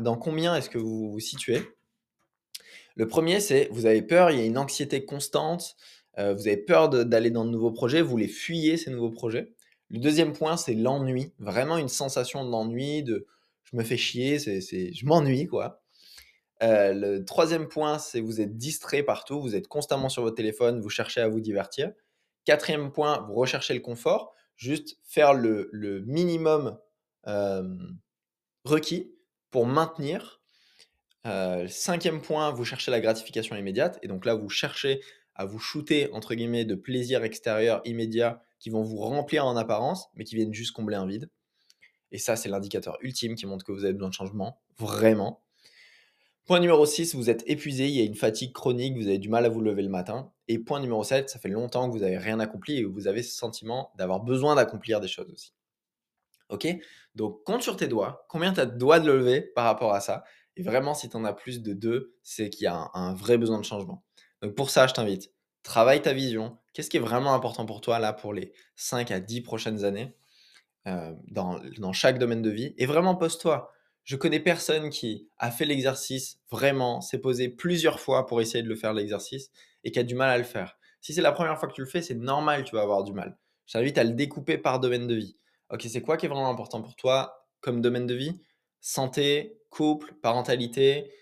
dans 0.00 0.16
combien 0.16 0.54
est-ce 0.54 0.68
que 0.68 0.78
vous 0.78 1.10
vous 1.10 1.20
situez. 1.20 1.62
Le 2.94 3.06
premier, 3.06 3.40
c'est 3.40 3.68
vous 3.70 3.86
avez 3.86 4.02
peur, 4.02 4.30
il 4.30 4.38
y 4.38 4.42
a 4.42 4.44
une 4.44 4.58
anxiété 4.58 5.04
constante, 5.04 5.76
euh, 6.18 6.34
vous 6.34 6.48
avez 6.48 6.56
peur 6.56 6.88
d'aller 6.88 7.30
dans 7.30 7.44
de 7.44 7.50
nouveaux 7.50 7.70
projets, 7.70 8.02
vous 8.02 8.16
les 8.16 8.28
fuyez 8.28 8.76
ces 8.76 8.90
nouveaux 8.90 9.10
projets. 9.10 9.52
Le 9.90 9.98
deuxième 9.98 10.32
point, 10.32 10.56
c'est 10.56 10.74
l'ennui, 10.74 11.32
vraiment 11.38 11.78
une 11.78 11.88
sensation 11.88 12.44
d'ennui, 12.44 13.02
de 13.02 13.26
je 13.64 13.76
me 13.76 13.84
fais 13.84 13.96
chier, 13.96 14.38
c'est, 14.38 14.60
je 14.60 15.06
m'ennuie 15.06 15.46
quoi. 15.46 15.82
Euh, 16.62 16.92
le 16.92 17.24
troisième 17.24 17.68
point, 17.68 17.98
c'est 17.98 18.20
vous 18.20 18.40
êtes 18.40 18.56
distrait 18.56 19.02
partout, 19.02 19.40
vous 19.40 19.54
êtes 19.54 19.68
constamment 19.68 20.08
sur 20.08 20.22
votre 20.22 20.34
téléphone, 20.34 20.80
vous 20.80 20.90
cherchez 20.90 21.20
à 21.20 21.28
vous 21.28 21.40
divertir. 21.40 21.92
Quatrième 22.44 22.90
point, 22.90 23.24
vous 23.28 23.34
recherchez 23.34 23.74
le 23.74 23.80
confort 23.80 24.34
juste 24.56 24.98
faire 25.04 25.34
le, 25.34 25.70
minimum 26.06 26.78
requis 28.64 29.14
pour 29.50 29.66
maintenir. 29.66 30.40
cinquième 31.68 32.20
point, 32.20 32.50
vous 32.50 32.64
cherchez 32.64 32.90
la 32.90 33.00
gratification 33.00 33.54
immédiate. 33.54 33.98
Et 34.02 34.08
donc 34.08 34.24
là, 34.24 34.34
vous 34.34 34.48
cherchez 34.48 35.00
à 35.38 35.46
vous 35.46 35.58
shooter, 35.58 36.12
entre 36.12 36.34
guillemets, 36.34 36.64
de 36.64 36.74
plaisirs 36.74 37.24
extérieurs 37.24 37.80
immédiats 37.84 38.42
qui 38.58 38.70
vont 38.70 38.82
vous 38.82 38.98
remplir 38.98 39.46
en 39.46 39.56
apparence, 39.56 40.08
mais 40.14 40.24
qui 40.24 40.34
viennent 40.34 40.52
juste 40.52 40.72
combler 40.72 40.96
un 40.96 41.06
vide. 41.06 41.30
Et 42.12 42.18
ça, 42.18 42.36
c'est 42.36 42.48
l'indicateur 42.48 42.98
ultime 43.00 43.34
qui 43.34 43.46
montre 43.46 43.64
que 43.64 43.72
vous 43.72 43.84
avez 43.84 43.92
besoin 43.92 44.08
de 44.08 44.14
changement, 44.14 44.60
vraiment. 44.78 45.42
Point 46.44 46.60
numéro 46.60 46.86
6, 46.86 47.14
vous 47.14 47.30
êtes 47.30 47.44
épuisé, 47.46 47.88
il 47.88 47.94
y 47.94 48.00
a 48.00 48.04
une 48.04 48.14
fatigue 48.14 48.52
chronique, 48.52 48.96
vous 48.96 49.06
avez 49.06 49.18
du 49.18 49.28
mal 49.28 49.44
à 49.44 49.48
vous 49.48 49.60
lever 49.60 49.82
le 49.82 49.90
matin. 49.90 50.32
Et 50.48 50.58
point 50.58 50.80
numéro 50.80 51.04
7, 51.04 51.28
ça 51.28 51.38
fait 51.38 51.50
longtemps 51.50 51.86
que 51.86 51.92
vous 51.92 52.00
n'avez 52.00 52.18
rien 52.18 52.40
accompli 52.40 52.78
et 52.78 52.84
vous 52.84 53.06
avez 53.06 53.22
ce 53.22 53.36
sentiment 53.36 53.92
d'avoir 53.96 54.20
besoin 54.20 54.54
d'accomplir 54.54 55.00
des 55.00 55.08
choses 55.08 55.30
aussi. 55.30 55.52
Ok? 56.48 56.66
Donc 57.14 57.44
compte 57.44 57.62
sur 57.62 57.76
tes 57.76 57.86
doigts, 57.86 58.24
combien 58.28 58.54
tu 58.54 58.60
as 58.60 58.66
de 58.66 58.78
doigts 58.78 58.98
de 58.98 59.10
lever 59.10 59.42
par 59.42 59.64
rapport 59.64 59.92
à 59.92 60.00
ça? 60.00 60.24
Et 60.56 60.62
vraiment, 60.62 60.94
si 60.94 61.08
tu 61.08 61.16
en 61.16 61.24
as 61.24 61.32
plus 61.32 61.62
de 61.62 61.72
deux, 61.72 62.16
c'est 62.22 62.50
qu'il 62.50 62.64
y 62.64 62.66
a 62.66 62.90
un, 62.94 63.14
vrai 63.14 63.38
besoin 63.38 63.58
de 63.58 63.64
changement. 63.64 64.02
Donc 64.42 64.54
pour 64.54 64.70
ça, 64.70 64.86
je 64.86 64.94
t'invite, 64.94 65.32
travaille 65.62 66.02
ta 66.02 66.12
vision. 66.12 66.58
Qu'est-ce 66.72 66.90
qui 66.90 66.96
est 66.96 67.00
vraiment 67.00 67.34
important 67.34 67.66
pour 67.66 67.80
toi 67.80 67.98
là 67.98 68.12
pour 68.12 68.32
les 68.32 68.52
5 68.76 69.10
à 69.10 69.20
10 69.20 69.40
prochaines 69.40 69.84
années 69.84 70.14
euh, 70.86 71.14
dans, 71.28 71.60
dans 71.78 71.92
chaque 71.92 72.18
domaine 72.18 72.42
de 72.42 72.50
vie? 72.50 72.74
Et 72.78 72.86
vraiment 72.86 73.16
pose-toi 73.16 73.72
je 74.08 74.16
connais 74.16 74.40
personne 74.40 74.88
qui 74.88 75.28
a 75.36 75.50
fait 75.50 75.66
l'exercice 75.66 76.40
vraiment, 76.50 77.02
s'est 77.02 77.18
posé 77.18 77.50
plusieurs 77.50 78.00
fois 78.00 78.24
pour 78.26 78.40
essayer 78.40 78.64
de 78.64 78.68
le 78.70 78.74
faire 78.74 78.94
l'exercice 78.94 79.50
et 79.84 79.90
qui 79.90 79.98
a 79.98 80.02
du 80.02 80.14
mal 80.14 80.30
à 80.30 80.38
le 80.38 80.44
faire. 80.44 80.78
Si 81.02 81.12
c'est 81.12 81.20
la 81.20 81.30
première 81.30 81.58
fois 81.58 81.68
que 81.68 81.74
tu 81.74 81.82
le 81.82 81.86
fais, 81.86 82.00
c'est 82.00 82.14
normal, 82.14 82.64
tu 82.64 82.74
vas 82.74 82.80
avoir 82.80 83.04
du 83.04 83.12
mal. 83.12 83.36
Je 83.66 83.74
t'invite 83.74 83.98
à 83.98 84.04
le 84.04 84.12
découper 84.12 84.56
par 84.56 84.80
domaine 84.80 85.06
de 85.06 85.14
vie. 85.14 85.36
Ok, 85.68 85.84
c'est 85.86 86.00
quoi 86.00 86.16
qui 86.16 86.24
est 86.24 86.30
vraiment 86.30 86.48
important 86.48 86.80
pour 86.80 86.96
toi 86.96 87.46
comme 87.60 87.82
domaine 87.82 88.06
de 88.06 88.14
vie? 88.14 88.40
Santé, 88.80 89.60
couple, 89.68 90.14
parentalité, 90.22 91.12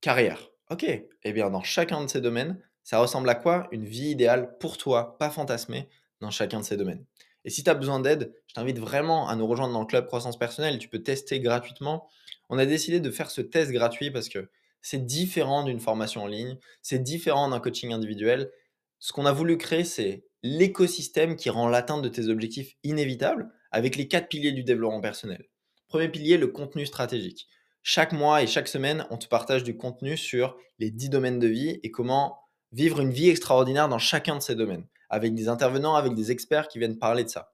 carrière. 0.00 0.50
Ok, 0.70 0.84
eh 0.84 1.32
bien 1.32 1.50
dans 1.50 1.62
chacun 1.62 2.02
de 2.02 2.08
ces 2.08 2.22
domaines, 2.22 2.58
ça 2.84 2.98
ressemble 2.98 3.28
à 3.28 3.34
quoi 3.34 3.68
Une 3.70 3.84
vie 3.84 4.10
idéale 4.10 4.56
pour 4.58 4.78
toi, 4.78 5.18
pas 5.18 5.30
fantasmée, 5.30 5.88
dans 6.20 6.30
chacun 6.30 6.60
de 6.60 6.64
ces 6.64 6.78
domaines? 6.78 7.04
Et 7.44 7.50
si 7.50 7.62
tu 7.62 7.68
as 7.68 7.74
besoin 7.74 8.00
d'aide, 8.00 8.34
je 8.46 8.54
t'invite 8.54 8.78
vraiment 8.78 9.28
à 9.28 9.36
nous 9.36 9.46
rejoindre 9.46 9.74
dans 9.74 9.80
le 9.80 9.86
club 9.86 10.06
croissance 10.06 10.38
personnelle. 10.38 10.78
Tu 10.78 10.88
peux 10.88 11.02
tester 11.02 11.40
gratuitement. 11.40 12.08
On 12.48 12.56
a 12.56 12.64
décidé 12.64 13.00
de 13.00 13.10
faire 13.10 13.30
ce 13.30 13.42
test 13.42 13.70
gratuit 13.70 14.10
parce 14.10 14.30
que 14.30 14.48
c'est 14.80 15.04
différent 15.04 15.64
d'une 15.64 15.80
formation 15.80 16.22
en 16.22 16.26
ligne, 16.26 16.58
c'est 16.80 17.02
différent 17.02 17.48
d'un 17.48 17.60
coaching 17.60 17.92
individuel. 17.92 18.50
Ce 18.98 19.12
qu'on 19.12 19.26
a 19.26 19.32
voulu 19.32 19.58
créer, 19.58 19.84
c'est 19.84 20.24
l'écosystème 20.42 21.36
qui 21.36 21.50
rend 21.50 21.68
l'atteinte 21.68 22.02
de 22.02 22.08
tes 22.08 22.28
objectifs 22.28 22.74
inévitable 22.82 23.50
avec 23.70 23.96
les 23.96 24.08
quatre 24.08 24.28
piliers 24.28 24.52
du 24.52 24.64
développement 24.64 25.00
personnel. 25.00 25.46
Premier 25.88 26.08
pilier, 26.08 26.38
le 26.38 26.48
contenu 26.48 26.86
stratégique. 26.86 27.48
Chaque 27.86 28.12
mois 28.12 28.42
et 28.42 28.46
chaque 28.46 28.68
semaine, 28.68 29.06
on 29.10 29.18
te 29.18 29.26
partage 29.26 29.62
du 29.62 29.76
contenu 29.76 30.16
sur 30.16 30.56
les 30.78 30.90
10 30.90 31.10
domaines 31.10 31.38
de 31.38 31.48
vie 31.48 31.80
et 31.82 31.90
comment 31.90 32.38
vivre 32.72 32.98
une 32.98 33.10
vie 33.10 33.28
extraordinaire 33.28 33.90
dans 33.90 33.98
chacun 33.98 34.36
de 34.36 34.40
ces 34.40 34.54
domaines 34.54 34.86
avec 35.10 35.34
des 35.34 35.48
intervenants, 35.48 35.94
avec 35.94 36.14
des 36.14 36.30
experts 36.30 36.68
qui 36.68 36.78
viennent 36.78 36.98
parler 36.98 37.24
de 37.24 37.28
ça. 37.28 37.52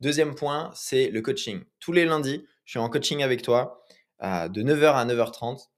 Deuxième 0.00 0.34
point, 0.34 0.70
c'est 0.74 1.08
le 1.08 1.22
coaching. 1.22 1.64
Tous 1.80 1.92
les 1.92 2.04
lundis, 2.04 2.44
je 2.66 2.72
suis 2.72 2.78
en 2.78 2.90
coaching 2.90 3.22
avec 3.22 3.40
toi 3.40 3.82
de 4.20 4.62
9h 4.62 4.92
à 4.92 5.06
9h30 5.06 5.70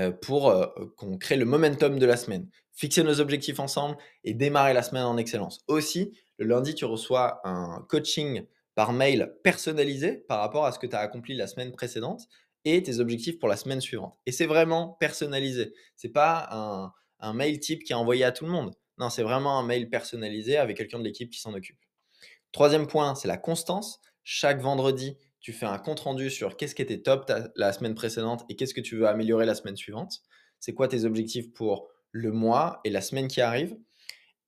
euh, 0.00 0.10
pour 0.10 0.50
euh, 0.50 0.66
qu'on 0.96 1.16
crée 1.16 1.36
le 1.36 1.44
momentum 1.44 1.96
de 1.96 2.06
la 2.06 2.16
semaine, 2.16 2.48
fixer 2.72 3.04
nos 3.04 3.20
objectifs 3.20 3.60
ensemble 3.60 3.98
et 4.24 4.34
démarrer 4.34 4.74
la 4.74 4.82
semaine 4.82 5.04
en 5.04 5.16
excellence. 5.16 5.60
Aussi, 5.68 6.18
le 6.38 6.46
lundi, 6.46 6.74
tu 6.74 6.86
reçois 6.86 7.40
un 7.44 7.86
coaching 7.88 8.44
par 8.74 8.92
mail 8.92 9.32
personnalisé 9.44 10.24
par 10.28 10.40
rapport 10.40 10.66
à 10.66 10.72
ce 10.72 10.80
que 10.80 10.88
tu 10.88 10.96
as 10.96 11.00
accompli 11.00 11.36
la 11.36 11.46
semaine 11.46 11.70
précédente 11.70 12.22
et 12.64 12.82
tes 12.82 13.00
objectifs 13.00 13.38
pour 13.38 13.48
la 13.48 13.56
semaine 13.56 13.80
suivante. 13.80 14.18
Et 14.26 14.32
c'est 14.32 14.46
vraiment 14.46 14.96
personnalisé. 15.00 15.72
Ce 15.96 16.06
n'est 16.06 16.12
pas 16.12 16.48
un, 16.50 16.92
un 17.20 17.32
mail 17.32 17.58
type 17.58 17.84
qui 17.84 17.92
est 17.92 17.96
envoyé 17.96 18.24
à 18.24 18.32
tout 18.32 18.44
le 18.44 18.50
monde. 18.50 18.74
Non, 18.98 19.08
c'est 19.08 19.22
vraiment 19.22 19.58
un 19.58 19.62
mail 19.62 19.88
personnalisé 19.88 20.56
avec 20.56 20.76
quelqu'un 20.76 20.98
de 20.98 21.04
l'équipe 21.04 21.30
qui 21.30 21.40
s'en 21.40 21.54
occupe. 21.54 21.78
Troisième 22.52 22.86
point, 22.86 23.14
c'est 23.14 23.28
la 23.28 23.38
constance. 23.38 24.00
Chaque 24.24 24.60
vendredi, 24.60 25.16
tu 25.40 25.52
fais 25.52 25.66
un 25.66 25.78
compte 25.78 26.00
rendu 26.00 26.30
sur 26.30 26.56
qu'est-ce 26.56 26.74
qui 26.74 26.82
était 26.82 27.00
top 27.00 27.30
la 27.56 27.72
semaine 27.72 27.94
précédente 27.94 28.44
et 28.48 28.56
qu'est-ce 28.56 28.74
que 28.74 28.80
tu 28.80 28.96
veux 28.96 29.06
améliorer 29.06 29.46
la 29.46 29.54
semaine 29.54 29.76
suivante. 29.76 30.20
C'est 30.58 30.74
quoi 30.74 30.88
tes 30.88 31.04
objectifs 31.04 31.52
pour 31.54 31.88
le 32.10 32.32
mois 32.32 32.80
et 32.84 32.90
la 32.90 33.00
semaine 33.00 33.28
qui 33.28 33.40
arrive. 33.40 33.76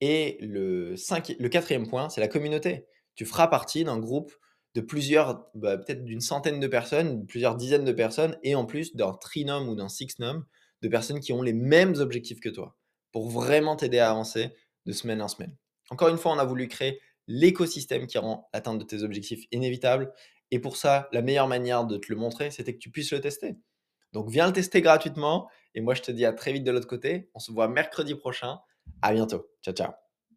Et 0.00 0.36
le, 0.40 0.94
le 0.94 1.48
quatrième 1.48 1.88
point, 1.88 2.08
c'est 2.10 2.20
la 2.20 2.28
communauté. 2.28 2.86
Tu 3.14 3.24
feras 3.24 3.46
partie 3.46 3.84
d'un 3.84 3.98
groupe 3.98 4.32
de 4.74 4.80
plusieurs, 4.80 5.46
bah, 5.54 5.76
peut-être 5.76 6.04
d'une 6.04 6.20
centaine 6.20 6.60
de 6.60 6.66
personnes, 6.66 7.26
plusieurs 7.26 7.56
dizaines 7.56 7.84
de 7.84 7.92
personnes, 7.92 8.38
et 8.42 8.54
en 8.54 8.64
plus 8.64 8.96
d'un 8.96 9.12
trinôme 9.12 9.68
ou 9.68 9.74
d'un 9.74 9.88
sixnome 9.88 10.44
de 10.80 10.88
personnes 10.88 11.20
qui 11.20 11.32
ont 11.32 11.42
les 11.42 11.52
mêmes 11.52 11.94
objectifs 11.96 12.40
que 12.40 12.48
toi 12.48 12.76
pour 13.12 13.28
vraiment 13.28 13.76
t'aider 13.76 13.98
à 13.98 14.10
avancer 14.10 14.54
de 14.86 14.92
semaine 14.92 15.22
en 15.22 15.28
semaine. 15.28 15.54
Encore 15.90 16.08
une 16.08 16.16
fois, 16.16 16.32
on 16.32 16.38
a 16.38 16.44
voulu 16.44 16.66
créer 16.68 17.00
l'écosystème 17.28 18.06
qui 18.06 18.18
rend 18.18 18.48
l'atteinte 18.52 18.78
de 18.78 18.84
tes 18.84 19.02
objectifs 19.02 19.44
inévitable. 19.52 20.12
Et 20.50 20.58
pour 20.58 20.76
ça, 20.76 21.08
la 21.12 21.22
meilleure 21.22 21.48
manière 21.48 21.84
de 21.84 21.98
te 21.98 22.06
le 22.10 22.16
montrer, 22.16 22.50
c'était 22.50 22.74
que 22.74 22.78
tu 22.78 22.90
puisses 22.90 23.12
le 23.12 23.20
tester. 23.20 23.56
Donc 24.12 24.30
viens 24.30 24.46
le 24.46 24.52
tester 24.52 24.80
gratuitement. 24.80 25.48
Et 25.74 25.80
moi, 25.80 25.94
je 25.94 26.02
te 26.02 26.10
dis 26.10 26.24
à 26.24 26.32
très 26.32 26.52
vite 26.52 26.64
de 26.64 26.70
l'autre 26.70 26.88
côté. 26.88 27.30
On 27.34 27.38
se 27.38 27.52
voit 27.52 27.68
mercredi 27.68 28.14
prochain. 28.14 28.58
À 29.00 29.12
bientôt. 29.12 29.46
Ciao, 29.62 29.74
ciao. 29.74 30.01